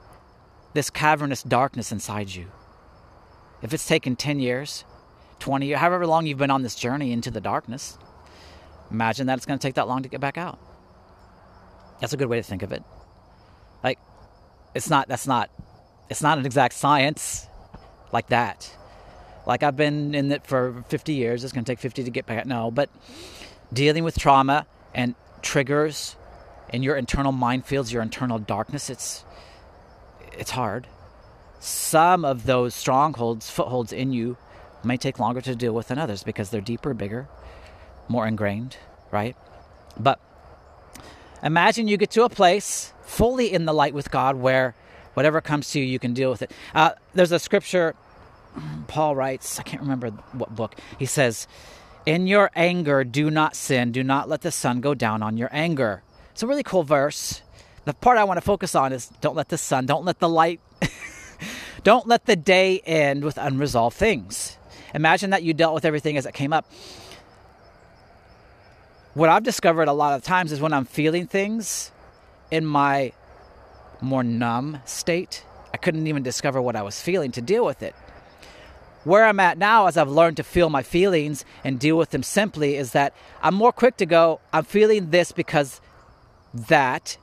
this 0.73 0.89
cavernous 0.89 1.43
darkness 1.43 1.93
inside 1.93 2.29
you, 2.35 2.51
if 3.61 3.73
it's 3.73 3.87
taken 3.87 4.17
10 4.17 4.39
years, 4.39 4.83
20 5.39 5.67
years, 5.67 5.79
however 5.79 6.05
long 6.05 6.25
you've 6.25 6.37
been 6.37 6.51
on 6.51 6.61
this 6.61 6.75
journey 6.75 7.13
into 7.13 7.31
the 7.31 7.41
darkness, 7.41 7.97
imagine 8.91 9.27
that 9.27 9.37
it's 9.37 9.45
going 9.45 9.57
to 9.57 9.65
take 9.65 9.75
that 9.75 9.87
long 9.87 10.03
to 10.03 10.09
get 10.09 10.19
back 10.19 10.37
out. 10.37 10.59
That's 12.01 12.11
a 12.11 12.17
good 12.17 12.27
way 12.27 12.37
to 12.37 12.43
think 12.43 12.63
of 12.63 12.73
it. 12.73 12.83
Like, 13.81 13.97
it's 14.73 14.89
not, 14.89 15.07
that's 15.07 15.27
not, 15.27 15.49
it's 16.09 16.21
not 16.21 16.37
an 16.37 16.45
exact 16.45 16.73
science 16.73 17.47
like 18.11 18.27
that. 18.27 18.75
Like, 19.45 19.63
I've 19.63 19.75
been 19.75 20.13
in 20.13 20.31
it 20.31 20.45
for 20.45 20.83
50 20.89 21.13
years. 21.13 21.43
It's 21.43 21.53
going 21.53 21.65
to 21.65 21.71
take 21.71 21.79
50 21.79 22.03
to 22.03 22.11
get 22.11 22.25
back. 22.25 22.45
No, 22.45 22.69
but 22.69 22.89
dealing 23.73 24.03
with 24.03 24.17
trauma 24.17 24.67
and 24.93 25.15
triggers 25.41 26.15
in 26.71 26.83
your 26.83 26.95
internal 26.95 27.31
minefields, 27.31 27.91
your 27.91 28.01
internal 28.01 28.37
darkness, 28.37 28.89
it's, 28.89 29.23
it's 30.37 30.51
hard 30.51 30.87
some 31.59 32.23
of 32.23 32.45
those 32.45 32.73
strongholds, 32.73 33.49
footholds 33.49 33.91
in 33.91 34.13
you 34.13 34.37
may 34.83 34.97
take 34.97 35.19
longer 35.19 35.41
to 35.41 35.55
deal 35.55 35.73
with 35.73 35.89
than 35.89 35.97
others 35.97 36.23
because 36.23 36.49
they're 36.49 36.61
deeper, 36.61 36.93
bigger, 36.93 37.27
more 38.07 38.25
ingrained, 38.25 38.77
right? 39.11 39.35
But 39.99 40.19
imagine 41.43 41.87
you 41.87 41.97
get 41.97 42.11
to 42.11 42.23
a 42.23 42.29
place 42.29 42.93
fully 43.03 43.51
in 43.53 43.65
the 43.65 43.73
light 43.73 43.93
with 43.93 44.11
God 44.11 44.35
where 44.35 44.75
whatever 45.13 45.41
comes 45.41 45.71
to 45.71 45.79
you, 45.79 45.85
you 45.85 45.99
can 45.99 46.13
deal 46.13 46.29
with 46.29 46.41
it. 46.41 46.51
Uh, 46.73 46.91
there's 47.13 47.31
a 47.31 47.39
scripture 47.39 47.95
Paul 48.87 49.15
writes, 49.15 49.59
I 49.59 49.63
can't 49.63 49.81
remember 49.81 50.09
what 50.33 50.55
book. 50.55 50.75
He 50.97 51.05
says, 51.05 51.47
In 52.05 52.27
your 52.27 52.51
anger, 52.55 53.03
do 53.03 53.29
not 53.29 53.55
sin. 53.55 53.91
Do 53.91 54.03
not 54.03 54.29
let 54.29 54.41
the 54.41 54.51
sun 54.51 54.81
go 54.81 54.93
down 54.93 55.23
on 55.23 55.37
your 55.37 55.49
anger. 55.51 56.03
It's 56.31 56.43
a 56.43 56.47
really 56.47 56.63
cool 56.63 56.83
verse. 56.83 57.41
The 57.85 57.93
part 57.93 58.17
I 58.17 58.23
want 58.23 58.37
to 58.37 58.41
focus 58.41 58.75
on 58.75 58.93
is 58.93 59.07
don't 59.21 59.35
let 59.35 59.49
the 59.49 59.57
sun, 59.57 59.85
don't 59.85 60.05
let 60.05 60.19
the 60.19 60.29
light 60.29 60.61
don't 61.83 62.07
let 62.07 62.25
the 62.25 62.35
day 62.35 62.79
end 62.79 63.23
with 63.23 63.37
unresolved 63.37 63.95
things. 63.95 64.57
Imagine 64.93 65.31
that 65.31 65.43
you 65.43 65.53
dealt 65.53 65.73
with 65.73 65.85
everything 65.85 66.17
as 66.17 66.25
it 66.25 66.33
came 66.33 66.53
up. 66.53 66.71
What 69.15 69.29
I've 69.29 69.43
discovered 69.43 69.87
a 69.87 69.93
lot 69.93 70.13
of 70.13 70.23
times 70.23 70.51
is 70.51 70.61
when 70.61 70.71
I'm 70.71 70.85
feeling 70.85 71.25
things 71.25 71.91
in 72.51 72.63
my 72.63 73.11
more 74.01 74.23
numb 74.23 74.81
state, 74.85 75.43
I 75.73 75.77
couldn't 75.77 76.05
even 76.05 76.21
discover 76.21 76.61
what 76.61 76.75
I 76.75 76.83
was 76.83 77.01
feeling 77.01 77.31
to 77.31 77.41
deal 77.41 77.65
with 77.65 77.81
it. 77.81 77.95
Where 79.05 79.25
I'm 79.25 79.39
at 79.39 79.57
now, 79.57 79.87
as 79.87 79.97
I've 79.97 80.09
learned 80.09 80.37
to 80.37 80.43
feel 80.43 80.69
my 80.69 80.83
feelings 80.83 81.43
and 81.63 81.79
deal 81.79 81.97
with 81.97 82.11
them 82.11 82.21
simply, 82.21 82.75
is 82.75 82.91
that 82.91 83.15
I'm 83.41 83.55
more 83.55 83.71
quick 83.71 83.97
to 83.97 84.05
go, 84.05 84.41
I'm 84.53 84.63
feeling 84.63 85.09
this 85.09 85.31
because 85.31 85.81
that, 86.53 87.17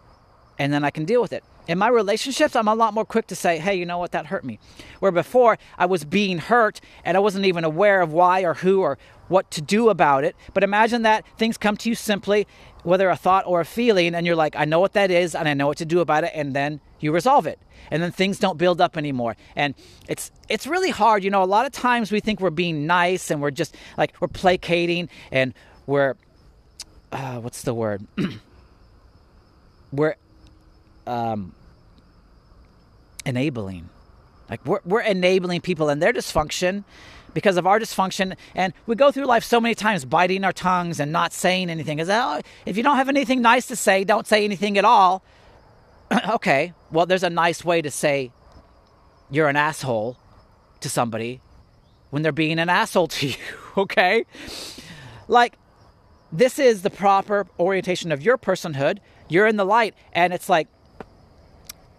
and 0.58 0.72
then 0.72 0.84
I 0.84 0.90
can 0.90 1.04
deal 1.04 1.22
with 1.22 1.32
it. 1.32 1.44
In 1.68 1.78
my 1.78 1.88
relationships, 1.88 2.54
I'm 2.54 2.68
a 2.68 2.74
lot 2.74 2.94
more 2.94 3.04
quick 3.04 3.26
to 3.28 3.36
say, 3.36 3.58
hey, 3.58 3.74
you 3.74 3.84
know 3.84 3.98
what, 3.98 4.12
that 4.12 4.26
hurt 4.26 4.44
me. 4.44 4.60
Where 5.00 5.10
before 5.10 5.58
I 5.76 5.86
was 5.86 6.04
being 6.04 6.38
hurt 6.38 6.80
and 7.04 7.16
I 7.16 7.20
wasn't 7.20 7.44
even 7.44 7.64
aware 7.64 8.02
of 8.02 8.12
why 8.12 8.42
or 8.42 8.54
who 8.54 8.82
or 8.82 8.98
what 9.28 9.50
to 9.52 9.60
do 9.60 9.88
about 9.88 10.22
it. 10.22 10.36
But 10.54 10.62
imagine 10.62 11.02
that 11.02 11.24
things 11.36 11.56
come 11.56 11.76
to 11.78 11.88
you 11.88 11.96
simply, 11.96 12.46
whether 12.84 13.10
a 13.10 13.16
thought 13.16 13.44
or 13.46 13.60
a 13.60 13.64
feeling, 13.64 14.14
and 14.14 14.24
you're 14.24 14.36
like, 14.36 14.54
I 14.54 14.64
know 14.64 14.78
what 14.78 14.92
that 14.92 15.10
is 15.10 15.34
and 15.34 15.48
I 15.48 15.54
know 15.54 15.66
what 15.66 15.78
to 15.78 15.84
do 15.84 15.98
about 15.98 16.22
it, 16.22 16.30
and 16.34 16.54
then 16.54 16.80
you 17.00 17.12
resolve 17.12 17.46
it. 17.46 17.58
And 17.90 18.02
then 18.02 18.12
things 18.12 18.38
don't 18.38 18.58
build 18.58 18.80
up 18.80 18.96
anymore. 18.96 19.36
And 19.54 19.74
it's 20.08 20.30
it's 20.48 20.66
really 20.66 20.90
hard. 20.90 21.24
You 21.24 21.30
know, 21.30 21.42
a 21.42 21.44
lot 21.44 21.66
of 21.66 21.72
times 21.72 22.12
we 22.12 22.20
think 22.20 22.40
we're 22.40 22.50
being 22.50 22.86
nice 22.86 23.30
and 23.30 23.40
we're 23.42 23.50
just 23.50 23.76
like 23.96 24.14
we're 24.20 24.28
placating 24.28 25.08
and 25.30 25.54
we're 25.86 26.14
uh, 27.12 27.38
what's 27.40 27.62
the 27.62 27.74
word? 27.74 28.06
we're 29.92 30.16
um, 31.06 31.54
enabling. 33.24 33.88
Like 34.48 34.64
we're, 34.64 34.80
we're 34.84 35.00
enabling 35.00 35.60
people 35.60 35.88
and 35.88 36.00
their 36.00 36.12
dysfunction 36.12 36.84
because 37.34 37.56
of 37.56 37.66
our 37.66 37.78
dysfunction. 37.78 38.36
And 38.54 38.72
we 38.86 38.94
go 38.94 39.10
through 39.12 39.26
life 39.26 39.44
so 39.44 39.60
many 39.60 39.74
times 39.74 40.04
biting 40.04 40.44
our 40.44 40.52
tongues 40.52 41.00
and 41.00 41.12
not 41.12 41.32
saying 41.32 41.68
anything. 41.68 41.98
Is 41.98 42.08
oh, 42.08 42.40
if 42.64 42.76
you 42.76 42.82
don't 42.82 42.96
have 42.96 43.08
anything 43.08 43.42
nice 43.42 43.66
to 43.66 43.76
say, 43.76 44.04
don't 44.04 44.26
say 44.26 44.44
anything 44.44 44.78
at 44.78 44.84
all. 44.84 45.22
okay, 46.30 46.72
well, 46.90 47.04
there's 47.04 47.22
a 47.24 47.30
nice 47.30 47.64
way 47.64 47.82
to 47.82 47.90
say 47.90 48.32
you're 49.30 49.48
an 49.48 49.56
asshole 49.56 50.16
to 50.80 50.88
somebody 50.88 51.40
when 52.10 52.22
they're 52.22 52.32
being 52.32 52.58
an 52.58 52.68
asshole 52.68 53.08
to 53.08 53.26
you. 53.28 53.34
Okay, 53.76 54.24
like 55.28 55.58
this 56.32 56.58
is 56.58 56.80
the 56.80 56.90
proper 56.90 57.46
orientation 57.58 58.12
of 58.12 58.22
your 58.22 58.38
personhood. 58.38 58.98
You're 59.28 59.46
in 59.46 59.56
the 59.56 59.66
light, 59.66 59.94
and 60.12 60.32
it's 60.32 60.48
like 60.48 60.68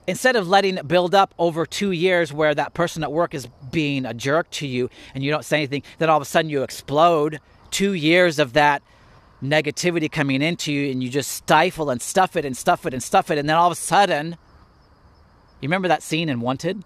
instead 0.07 0.37
of 0.37 0.47
letting 0.47 0.77
it 0.77 0.87
build 0.87 1.13
up 1.13 1.33
over 1.37 1.65
two 1.65 1.91
years 1.91 2.31
where 2.31 2.55
that 2.55 2.73
person 2.73 3.03
at 3.03 3.11
work 3.11 3.35
is 3.35 3.47
being 3.71 4.05
a 4.05 4.13
jerk 4.13 4.49
to 4.49 4.65
you 4.65 4.89
and 5.13 5.23
you 5.23 5.29
don't 5.29 5.45
say 5.45 5.57
anything, 5.57 5.83
then 5.99 6.09
all 6.09 6.17
of 6.17 6.21
a 6.21 6.25
sudden 6.25 6.49
you 6.49 6.63
explode. 6.63 7.39
Two 7.69 7.91
years 7.91 8.39
of 8.39 8.53
that 8.53 8.81
negativity 9.43 10.09
coming 10.09 10.41
into 10.41 10.71
you 10.71 10.89
and 10.89 11.03
you 11.03 11.09
just 11.09 11.31
stifle 11.31 11.89
and 11.89 12.01
stuff 12.01 12.35
it 12.35 12.45
and 12.45 12.55
stuff 12.55 12.85
it 12.85 12.93
and 12.93 13.03
stuff 13.03 13.29
it. 13.29 13.37
And 13.37 13.47
then 13.47 13.57
all 13.57 13.67
of 13.67 13.73
a 13.73 13.75
sudden, 13.75 14.37
you 15.59 15.67
remember 15.67 15.89
that 15.89 16.01
scene 16.01 16.29
in 16.29 16.39
Wanted 16.39 16.83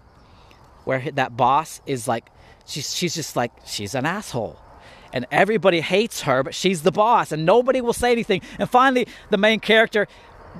where 0.84 1.10
that 1.12 1.36
boss 1.36 1.80
is 1.86 2.08
like, 2.08 2.28
she's, 2.66 2.94
she's 2.94 3.14
just 3.14 3.36
like, 3.36 3.52
she's 3.64 3.94
an 3.94 4.04
asshole. 4.04 4.58
And 5.12 5.26
everybody 5.30 5.80
hates 5.82 6.22
her, 6.22 6.42
but 6.42 6.54
she's 6.54 6.82
the 6.82 6.90
boss 6.90 7.32
and 7.32 7.46
nobody 7.46 7.80
will 7.80 7.92
say 7.92 8.10
anything. 8.10 8.40
And 8.58 8.68
finally, 8.68 9.06
the 9.30 9.36
main 9.36 9.60
character 9.60 10.08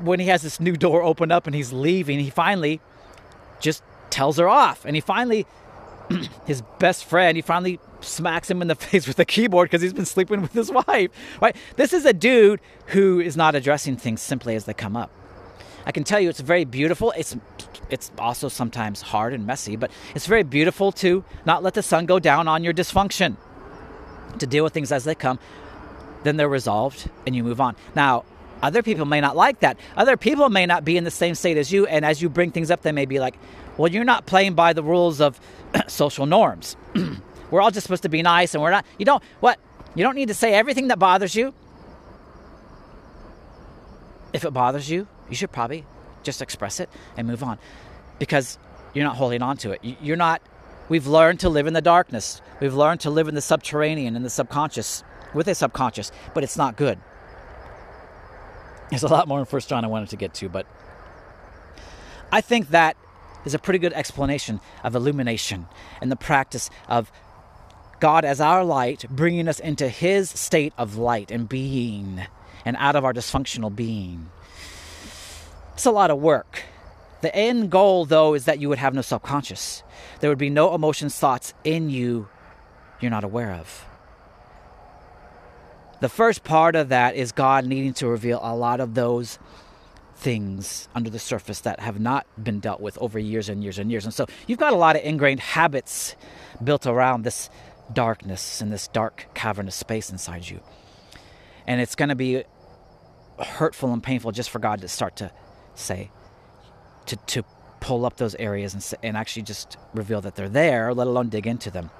when 0.00 0.20
he 0.20 0.26
has 0.26 0.42
this 0.42 0.60
new 0.60 0.76
door 0.76 1.02
open 1.02 1.30
up 1.30 1.46
and 1.46 1.54
he's 1.54 1.72
leaving, 1.72 2.18
he 2.20 2.30
finally 2.30 2.80
just 3.60 3.82
tells 4.10 4.38
her 4.38 4.48
off. 4.48 4.84
And 4.84 4.96
he 4.96 5.00
finally, 5.00 5.46
his 6.46 6.62
best 6.78 7.04
friend, 7.04 7.36
he 7.36 7.42
finally 7.42 7.78
smacks 8.00 8.50
him 8.50 8.62
in 8.62 8.68
the 8.68 8.74
face 8.86 9.06
with 9.06 9.18
a 9.18 9.24
keyboard 9.24 9.70
because 9.70 9.82
he's 9.82 9.92
been 9.92 10.06
sleeping 10.06 10.40
with 10.40 10.52
his 10.52 10.70
wife. 10.86 11.10
Right? 11.40 11.56
This 11.76 11.92
is 11.92 12.04
a 12.04 12.12
dude 12.12 12.60
who 12.86 13.20
is 13.20 13.36
not 13.36 13.54
addressing 13.54 13.96
things 13.96 14.20
simply 14.20 14.54
as 14.54 14.64
they 14.64 14.74
come 14.74 14.96
up. 14.96 15.10
I 15.84 15.92
can 15.92 16.04
tell 16.04 16.20
you 16.20 16.28
it's 16.28 16.40
very 16.40 16.64
beautiful. 16.64 17.12
It's 17.16 17.36
it's 17.90 18.10
also 18.18 18.48
sometimes 18.48 19.02
hard 19.02 19.34
and 19.34 19.46
messy, 19.46 19.76
but 19.76 19.90
it's 20.14 20.26
very 20.26 20.44
beautiful 20.44 20.92
to 20.92 21.24
not 21.44 21.62
let 21.62 21.74
the 21.74 21.82
sun 21.82 22.06
go 22.06 22.18
down 22.18 22.48
on 22.48 22.64
your 22.64 22.72
dysfunction. 22.72 23.36
To 24.38 24.46
deal 24.46 24.64
with 24.64 24.72
things 24.72 24.92
as 24.92 25.04
they 25.04 25.14
come, 25.14 25.38
then 26.22 26.36
they're 26.36 26.48
resolved 26.48 27.10
and 27.26 27.36
you 27.36 27.44
move 27.44 27.60
on. 27.60 27.76
Now, 27.94 28.24
other 28.62 28.82
people 28.82 29.04
may 29.04 29.20
not 29.20 29.36
like 29.36 29.60
that. 29.60 29.76
Other 29.96 30.16
people 30.16 30.48
may 30.48 30.66
not 30.66 30.84
be 30.84 30.96
in 30.96 31.04
the 31.04 31.10
same 31.10 31.34
state 31.34 31.56
as 31.56 31.72
you. 31.72 31.86
And 31.86 32.04
as 32.04 32.22
you 32.22 32.28
bring 32.28 32.52
things 32.52 32.70
up, 32.70 32.82
they 32.82 32.92
may 32.92 33.06
be 33.06 33.18
like, 33.18 33.36
well, 33.76 33.90
you're 33.90 34.04
not 34.04 34.24
playing 34.26 34.54
by 34.54 34.72
the 34.72 34.82
rules 34.82 35.20
of 35.20 35.40
social 35.88 36.26
norms. 36.26 36.76
we're 37.50 37.60
all 37.60 37.70
just 37.70 37.84
supposed 37.84 38.04
to 38.04 38.08
be 38.08 38.22
nice 38.22 38.54
and 38.54 38.62
we're 38.62 38.70
not. 38.70 38.86
You 38.98 39.04
don't, 39.04 39.22
what? 39.40 39.58
You 39.94 40.04
don't 40.04 40.14
need 40.14 40.28
to 40.28 40.34
say 40.34 40.54
everything 40.54 40.88
that 40.88 40.98
bothers 40.98 41.34
you. 41.34 41.52
If 44.32 44.44
it 44.44 44.52
bothers 44.52 44.88
you, 44.88 45.08
you 45.28 45.34
should 45.36 45.52
probably 45.52 45.84
just 46.22 46.40
express 46.40 46.80
it 46.80 46.88
and 47.16 47.26
move 47.26 47.42
on 47.42 47.58
because 48.18 48.58
you're 48.94 49.04
not 49.04 49.16
holding 49.16 49.42
on 49.42 49.56
to 49.58 49.72
it. 49.72 49.80
You're 50.00 50.16
not, 50.16 50.40
we've 50.88 51.06
learned 51.06 51.40
to 51.40 51.48
live 51.48 51.66
in 51.66 51.74
the 51.74 51.82
darkness. 51.82 52.40
We've 52.60 52.74
learned 52.74 53.00
to 53.00 53.10
live 53.10 53.28
in 53.28 53.34
the 53.34 53.42
subterranean, 53.42 54.16
in 54.16 54.22
the 54.22 54.30
subconscious, 54.30 55.02
with 55.34 55.48
a 55.48 55.54
subconscious, 55.54 56.12
but 56.32 56.44
it's 56.44 56.56
not 56.56 56.76
good. 56.76 56.98
There's 58.92 59.04
a 59.04 59.08
lot 59.08 59.26
more 59.26 59.38
in 59.38 59.46
First 59.46 59.70
John 59.70 59.86
I 59.86 59.88
wanted 59.88 60.10
to 60.10 60.16
get 60.16 60.34
to, 60.34 60.50
but 60.50 60.66
I 62.30 62.42
think 62.42 62.68
that 62.68 62.94
is 63.46 63.54
a 63.54 63.58
pretty 63.58 63.78
good 63.78 63.94
explanation 63.94 64.60
of 64.84 64.94
illumination 64.94 65.66
and 66.02 66.12
the 66.12 66.16
practice 66.16 66.68
of 66.90 67.10
God 68.00 68.26
as 68.26 68.38
our 68.38 68.62
light, 68.62 69.06
bringing 69.08 69.48
us 69.48 69.60
into 69.60 69.88
His 69.88 70.28
state 70.28 70.74
of 70.76 70.98
light 70.98 71.30
and 71.30 71.48
being, 71.48 72.20
and 72.66 72.76
out 72.78 72.94
of 72.94 73.02
our 73.02 73.14
dysfunctional 73.14 73.74
being. 73.74 74.28
It's 75.72 75.86
a 75.86 75.90
lot 75.90 76.10
of 76.10 76.18
work. 76.18 76.64
The 77.22 77.34
end 77.34 77.70
goal, 77.70 78.04
though, 78.04 78.34
is 78.34 78.44
that 78.44 78.60
you 78.60 78.68
would 78.68 78.78
have 78.78 78.92
no 78.92 79.00
subconscious. 79.00 79.82
There 80.20 80.28
would 80.28 80.36
be 80.36 80.50
no 80.50 80.74
emotions, 80.74 81.18
thoughts 81.18 81.54
in 81.64 81.88
you 81.88 82.28
you're 83.00 83.10
not 83.10 83.24
aware 83.24 83.52
of. 83.52 83.86
The 86.02 86.08
first 86.08 86.42
part 86.42 86.74
of 86.74 86.88
that 86.88 87.14
is 87.14 87.30
God 87.30 87.64
needing 87.64 87.94
to 87.94 88.08
reveal 88.08 88.40
a 88.42 88.56
lot 88.56 88.80
of 88.80 88.94
those 88.94 89.38
things 90.16 90.88
under 90.96 91.08
the 91.08 91.20
surface 91.20 91.60
that 91.60 91.78
have 91.78 92.00
not 92.00 92.26
been 92.42 92.58
dealt 92.58 92.80
with 92.80 92.98
over 92.98 93.20
years 93.20 93.48
and 93.48 93.62
years 93.62 93.78
and 93.78 93.88
years. 93.88 94.04
And 94.04 94.12
so 94.12 94.26
you've 94.48 94.58
got 94.58 94.72
a 94.72 94.76
lot 94.76 94.96
of 94.96 95.02
ingrained 95.04 95.38
habits 95.38 96.16
built 96.64 96.88
around 96.88 97.22
this 97.22 97.48
darkness 97.92 98.60
and 98.60 98.72
this 98.72 98.88
dark 98.88 99.26
cavernous 99.34 99.76
space 99.76 100.10
inside 100.10 100.50
you. 100.50 100.58
And 101.68 101.80
it's 101.80 101.94
going 101.94 102.08
to 102.08 102.16
be 102.16 102.42
hurtful 103.38 103.92
and 103.92 104.02
painful 104.02 104.32
just 104.32 104.50
for 104.50 104.58
God 104.58 104.80
to 104.80 104.88
start 104.88 105.14
to 105.18 105.30
say, 105.76 106.10
to, 107.06 107.14
to 107.14 107.44
pull 107.78 108.04
up 108.04 108.16
those 108.16 108.34
areas 108.34 108.74
and, 108.74 108.94
and 109.04 109.16
actually 109.16 109.42
just 109.42 109.76
reveal 109.94 110.20
that 110.22 110.34
they're 110.34 110.48
there, 110.48 110.92
let 110.94 111.06
alone 111.06 111.28
dig 111.28 111.46
into 111.46 111.70
them. 111.70 111.90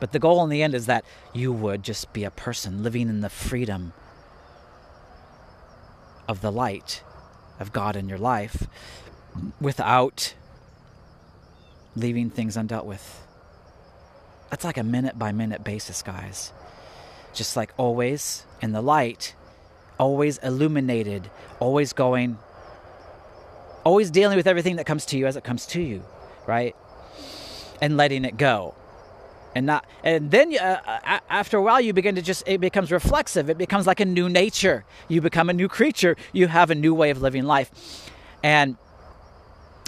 But 0.00 0.12
the 0.12 0.18
goal 0.18 0.42
in 0.44 0.50
the 0.50 0.62
end 0.62 0.74
is 0.74 0.86
that 0.86 1.04
you 1.32 1.52
would 1.52 1.82
just 1.82 2.12
be 2.12 2.24
a 2.24 2.30
person 2.30 2.82
living 2.82 3.08
in 3.08 3.20
the 3.20 3.30
freedom 3.30 3.92
of 6.28 6.40
the 6.40 6.52
light 6.52 7.02
of 7.60 7.72
God 7.72 7.96
in 7.96 8.08
your 8.08 8.18
life 8.18 8.66
without 9.60 10.34
leaving 11.94 12.30
things 12.30 12.56
undealt 12.56 12.84
with. 12.84 13.22
That's 14.50 14.64
like 14.64 14.76
a 14.76 14.82
minute 14.82 15.18
by 15.18 15.32
minute 15.32 15.64
basis, 15.64 16.02
guys. 16.02 16.52
Just 17.32 17.56
like 17.56 17.72
always 17.76 18.46
in 18.60 18.72
the 18.72 18.82
light, 18.82 19.34
always 19.98 20.38
illuminated, 20.38 21.30
always 21.60 21.92
going, 21.92 22.38
always 23.84 24.10
dealing 24.10 24.36
with 24.36 24.46
everything 24.46 24.76
that 24.76 24.86
comes 24.86 25.04
to 25.06 25.18
you 25.18 25.26
as 25.26 25.36
it 25.36 25.44
comes 25.44 25.66
to 25.66 25.82
you, 25.82 26.04
right? 26.46 26.76
And 27.80 27.96
letting 27.96 28.24
it 28.24 28.36
go 28.36 28.74
and 29.54 29.66
not 29.66 29.86
and 30.02 30.30
then 30.30 30.56
uh, 30.58 30.80
uh 30.86 31.20
after 31.28 31.56
a 31.56 31.62
while 31.62 31.80
you 31.80 31.92
begin 31.92 32.14
to 32.16 32.22
just 32.22 32.42
it 32.46 32.60
becomes 32.60 32.90
reflexive. 32.90 33.48
It 33.48 33.58
becomes 33.58 33.86
like 33.86 34.00
a 34.00 34.04
new 34.04 34.28
nature. 34.28 34.84
You 35.08 35.20
become 35.20 35.48
a 35.48 35.52
new 35.52 35.68
creature. 35.68 36.16
You 36.32 36.48
have 36.48 36.70
a 36.70 36.74
new 36.74 36.94
way 36.94 37.10
of 37.10 37.22
living 37.22 37.44
life. 37.44 37.70
And 38.42 38.76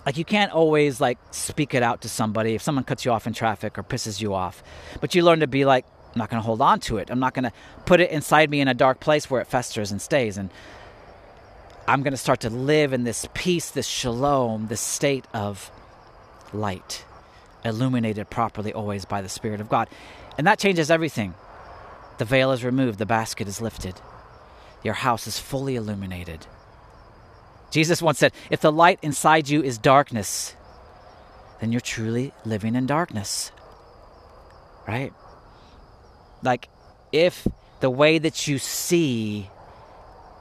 like 0.04 0.16
you 0.16 0.24
can't 0.24 0.52
always 0.52 1.00
like 1.00 1.18
speak 1.30 1.74
it 1.74 1.82
out 1.82 2.02
to 2.02 2.08
somebody. 2.08 2.54
If 2.54 2.62
someone 2.62 2.84
cuts 2.84 3.04
you 3.04 3.12
off 3.12 3.26
in 3.26 3.32
traffic 3.32 3.78
or 3.78 3.82
pisses 3.82 4.20
you 4.20 4.34
off 4.34 4.62
but 5.00 5.14
you 5.14 5.22
learn 5.22 5.40
to 5.40 5.46
be 5.46 5.64
like 5.64 5.84
i'm 6.14 6.18
not 6.18 6.30
going 6.30 6.40
to 6.40 6.46
hold 6.46 6.62
on 6.62 6.80
to 6.80 6.98
it. 6.98 7.10
I'm 7.10 7.20
not 7.20 7.34
going 7.34 7.44
to 7.44 7.52
put 7.84 8.00
it 8.00 8.10
inside 8.10 8.50
me 8.50 8.60
in 8.60 8.68
a 8.68 8.74
dark 8.74 9.00
place 9.00 9.28
where 9.28 9.40
it 9.40 9.46
festers 9.46 9.90
and 9.90 10.00
stays. 10.00 10.38
And 10.38 10.50
i'm 11.88 12.02
going 12.02 12.12
to 12.12 12.18
start 12.18 12.40
to 12.40 12.50
live 12.50 12.92
in 12.92 13.04
this 13.04 13.28
peace 13.34 13.70
this 13.70 13.86
shalom 13.86 14.66
this 14.68 14.80
state 14.80 15.24
of 15.32 15.70
light 16.52 17.04
illuminated 17.66 18.30
properly 18.30 18.72
always 18.72 19.04
by 19.04 19.20
the 19.20 19.28
Spirit 19.28 19.60
of 19.60 19.68
God. 19.68 19.88
And 20.38 20.46
that 20.46 20.58
changes 20.58 20.90
everything. 20.90 21.34
The 22.18 22.24
veil 22.24 22.52
is 22.52 22.64
removed, 22.64 22.98
the 22.98 23.06
basket 23.06 23.46
is 23.46 23.60
lifted, 23.60 23.94
your 24.82 24.94
house 24.94 25.26
is 25.26 25.38
fully 25.38 25.76
illuminated. 25.76 26.46
Jesus 27.70 28.00
once 28.00 28.18
said, 28.18 28.32
If 28.50 28.60
the 28.60 28.72
light 28.72 28.98
inside 29.02 29.48
you 29.48 29.62
is 29.62 29.76
darkness, 29.76 30.54
then 31.60 31.72
you're 31.72 31.80
truly 31.80 32.32
living 32.44 32.74
in 32.74 32.86
darkness. 32.86 33.52
Right? 34.88 35.12
Like, 36.42 36.68
if 37.12 37.46
the 37.80 37.90
way 37.90 38.18
that 38.18 38.46
you 38.46 38.58
see 38.58 39.50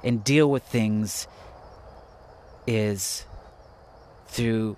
and 0.04 0.24
deal 0.24 0.50
with 0.50 0.64
things 0.64 1.28
is 2.68 3.26
through 4.28 4.78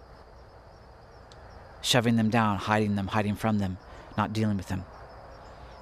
shoving 1.88 2.18
them 2.18 2.30
down, 2.30 2.58
hiding 2.58 2.96
them, 2.96 3.08
hiding 3.08 3.36
from 3.36 3.60
them, 3.60 3.78
not 4.18 4.34
dealing 4.34 4.58
with 4.58 4.68
them, 4.68 4.84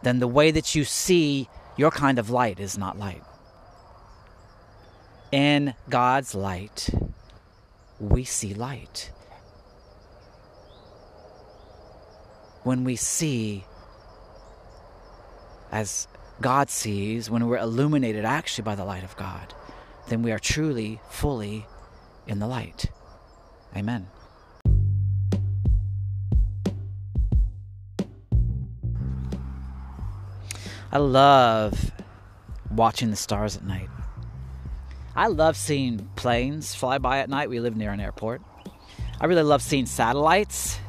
then 0.04 0.20
the 0.20 0.28
way 0.28 0.52
that 0.52 0.76
you 0.76 0.84
see 0.84 1.50
your 1.78 1.92
kind 1.92 2.20
of 2.20 2.30
light 2.30 2.60
is 2.60 2.78
not 2.78 2.98
light. 2.98 3.24
In 5.32 5.74
God's 5.90 6.36
light, 6.36 6.90
we 8.00 8.24
see 8.24 8.54
light. 8.54 9.12
When 12.64 12.84
we 12.84 12.96
see 12.96 13.66
as 15.72 16.08
God 16.40 16.70
sees, 16.70 17.30
when 17.30 17.48
we're 17.48 17.58
illuminated 17.58 18.26
actually 18.26 18.64
by 18.64 18.76
the 18.76 18.86
light 18.86 19.04
of 19.04 19.16
God, 19.18 19.54
then 20.08 20.22
we 20.22 20.32
are 20.32 20.40
truly, 20.40 21.00
fully 21.10 21.66
in 22.28 22.40
the 22.40 22.48
light. 22.48 22.86
Amen. 23.76 24.08
I 30.96 30.98
love 30.98 31.92
watching 32.72 33.10
the 33.10 33.18
stars 33.18 33.58
at 33.58 33.66
night. 33.66 33.90
I 35.14 35.28
love 35.28 35.58
seeing 35.58 36.10
planes 36.16 36.74
fly 36.74 37.00
by 37.00 37.20
at 37.20 37.30
night. 37.30 37.50
We 37.50 37.60
live 37.60 37.76
near 37.76 37.92
an 37.92 38.00
airport. 38.00 38.42
I 39.20 39.26
really 39.26 39.44
love 39.44 39.62
seeing 39.62 39.88
satellites. 39.88 40.80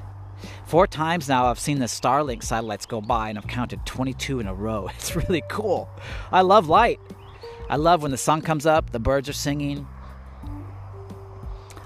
Four 0.65 0.87
times 0.87 1.29
now 1.29 1.47
I've 1.47 1.59
seen 1.59 1.81
the 1.81 1.87
Starlink 1.87 2.45
satellites 2.45 2.87
go 2.87 3.01
by 3.01 3.31
and 3.31 3.37
I've 3.37 3.49
counted 3.49 3.85
22 3.85 4.39
in 4.39 4.47
a 4.47 4.55
row. 4.55 4.89
It's 4.95 5.17
really 5.17 5.43
cool. 5.49 5.89
I 6.31 6.43
love 6.43 6.69
light. 6.69 7.01
I 7.69 7.75
love 7.75 8.03
when 8.03 8.13
the 8.13 8.17
sun 8.17 8.43
comes 8.43 8.65
up, 8.65 8.91
the 8.91 9.01
birds 9.01 9.29
are 9.29 9.33
singing. 9.33 9.89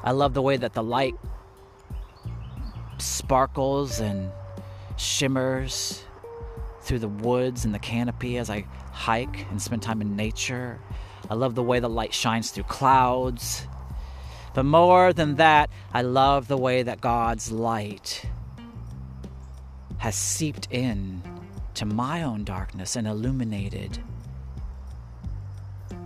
I 0.05 0.11
love 0.11 0.35
the 0.35 0.43
way 0.43 0.59
that 0.59 0.75
the 0.75 0.83
light 0.83 1.14
sparkles 2.99 3.99
and 3.99 4.31
shimmers 4.99 6.05
through 6.83 7.01
the 7.01 7.09
woods 7.09 7.64
and 7.64 7.74
the 7.74 7.78
canopy 7.78 8.39
as 8.39 8.51
I 8.51 8.66
hike 8.93 9.47
and 9.51 9.61
spend 9.61 9.83
time 9.83 10.01
in 10.01 10.16
nature. 10.16 10.81
I 11.28 11.35
love 11.35 11.55
the 11.55 11.62
way 11.62 11.81
the 11.81 11.89
light 11.89 12.14
shines 12.14 12.51
through 12.51 12.64
clouds. 12.64 13.66
But 14.55 14.64
more 14.64 15.12
than 15.12 15.37
that, 15.37 15.70
I 15.93 16.03
love 16.03 16.49
the 16.49 16.57
way 16.57 16.83
that 16.83 17.01
God's 17.01 17.53
light 17.53 18.24
has 19.99 20.16
seeped 20.16 20.68
in 20.70 21.22
to 21.74 21.85
my 21.85 22.22
own 22.22 22.43
darkness 22.43 22.97
and 22.97 23.07
illuminated 23.07 24.03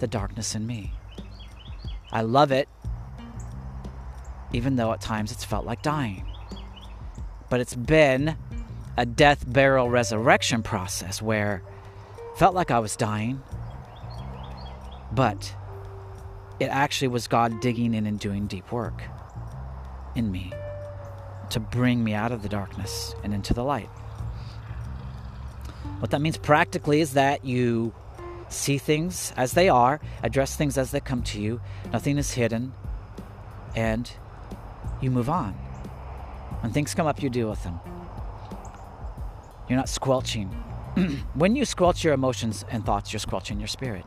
the 0.01 0.07
darkness 0.07 0.55
in 0.55 0.67
me. 0.67 0.93
I 2.13 2.23
love 2.23 2.53
it, 2.53 2.69
even 4.53 4.77
though 4.77 4.93
at 4.93 5.01
times 5.01 5.33
it's 5.33 5.45
felt 5.45 5.65
like 5.65 5.83
dying. 5.83 6.27
But 7.49 7.61
it's 7.61 7.75
been 7.75 8.37
a 8.97 9.07
death, 9.07 9.45
burial, 9.47 9.91
resurrection 9.91 10.63
process 10.63 11.21
where 11.21 11.63
felt 12.37 12.55
like 12.55 12.71
I 12.71 12.79
was 12.79 12.97
dying, 12.97 13.43
but 15.13 15.55
it 16.61 16.67
actually 16.67 17.09
was 17.09 17.27
God 17.27 17.61
digging 17.61 17.95
in 17.95 18.07
and 18.07 18.19
doing 18.19 18.47
deep 18.47 18.71
work 18.71 19.03
in 20.15 20.31
me 20.31 20.53
to 21.51 21.61
bring 21.61 22.03
me 22.03 22.15
out 22.15 22.33
of 22.33 22.43
the 22.43 22.49
darkness 22.49 23.15
and 23.23 23.35
into 23.35 23.55
the 23.55 23.65
light. 23.65 23.89
What 25.99 26.11
that 26.11 26.21
means 26.21 26.37
practically 26.37 27.01
is 27.01 27.15
that 27.15 27.45
you 27.45 27.95
see 28.49 28.79
things 28.79 29.33
as 29.37 29.53
they 29.53 29.69
are, 29.69 30.01
address 30.23 30.57
things 30.57 30.79
as 30.79 30.91
they 30.91 31.01
come 31.01 31.23
to 31.23 31.41
you, 31.41 31.61
nothing 31.93 32.19
is 32.19 32.33
hidden, 32.33 32.73
and 33.75 34.11
you 35.01 35.11
move 35.11 35.29
on. 35.29 35.53
When 36.61 36.73
things 36.73 36.95
come 36.95 37.07
up, 37.07 37.23
you 37.23 37.31
deal 37.31 37.51
with 37.51 37.63
them. 37.63 37.81
You're 39.69 39.79
not 39.79 39.89
squelching. 39.89 40.49
when 41.35 41.57
you 41.57 41.65
squelch 41.65 42.05
your 42.05 42.15
emotions 42.15 42.65
and 42.71 42.85
thoughts, 42.85 43.13
you're 43.13 43.21
squelching 43.21 43.59
your 43.59 43.69
spirit. 43.69 44.05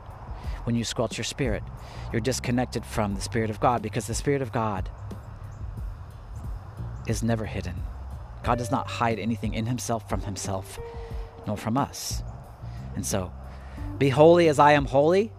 When 0.63 0.75
you 0.75 0.83
squelch 0.83 1.17
your 1.17 1.25
spirit, 1.25 1.63
you're 2.11 2.21
disconnected 2.21 2.85
from 2.85 3.15
the 3.15 3.21
Spirit 3.21 3.49
of 3.49 3.59
God 3.59 3.81
because 3.81 4.07
the 4.07 4.13
Spirit 4.13 4.41
of 4.41 4.51
God 4.51 4.89
is 7.07 7.23
never 7.23 7.45
hidden. 7.45 7.75
God 8.43 8.57
does 8.57 8.71
not 8.71 8.87
hide 8.87 9.19
anything 9.19 9.53
in 9.53 9.65
Himself 9.65 10.07
from 10.09 10.21
Himself, 10.21 10.79
nor 11.45 11.57
from 11.57 11.77
us. 11.77 12.21
And 12.95 13.05
so, 13.05 13.31
be 13.97 14.09
holy 14.09 14.47
as 14.47 14.59
I 14.59 14.73
am 14.73 14.85
holy. 14.85 15.31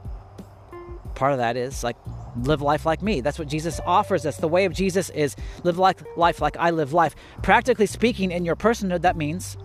Part 1.14 1.32
of 1.32 1.38
that 1.38 1.56
is 1.56 1.82
like 1.82 1.96
live 2.36 2.62
life 2.62 2.86
like 2.86 3.02
me. 3.02 3.20
That's 3.20 3.38
what 3.38 3.48
Jesus 3.48 3.80
offers 3.84 4.24
us. 4.24 4.36
The 4.36 4.48
way 4.48 4.64
of 4.64 4.72
Jesus 4.72 5.10
is 5.10 5.36
live 5.64 5.78
life, 5.78 6.40
like 6.40 6.56
I 6.56 6.70
live 6.70 6.92
life. 6.92 7.14
Practically 7.42 7.86
speaking, 7.86 8.30
in 8.30 8.44
your 8.44 8.56
personhood, 8.56 9.02
that 9.02 9.16
means 9.16 9.56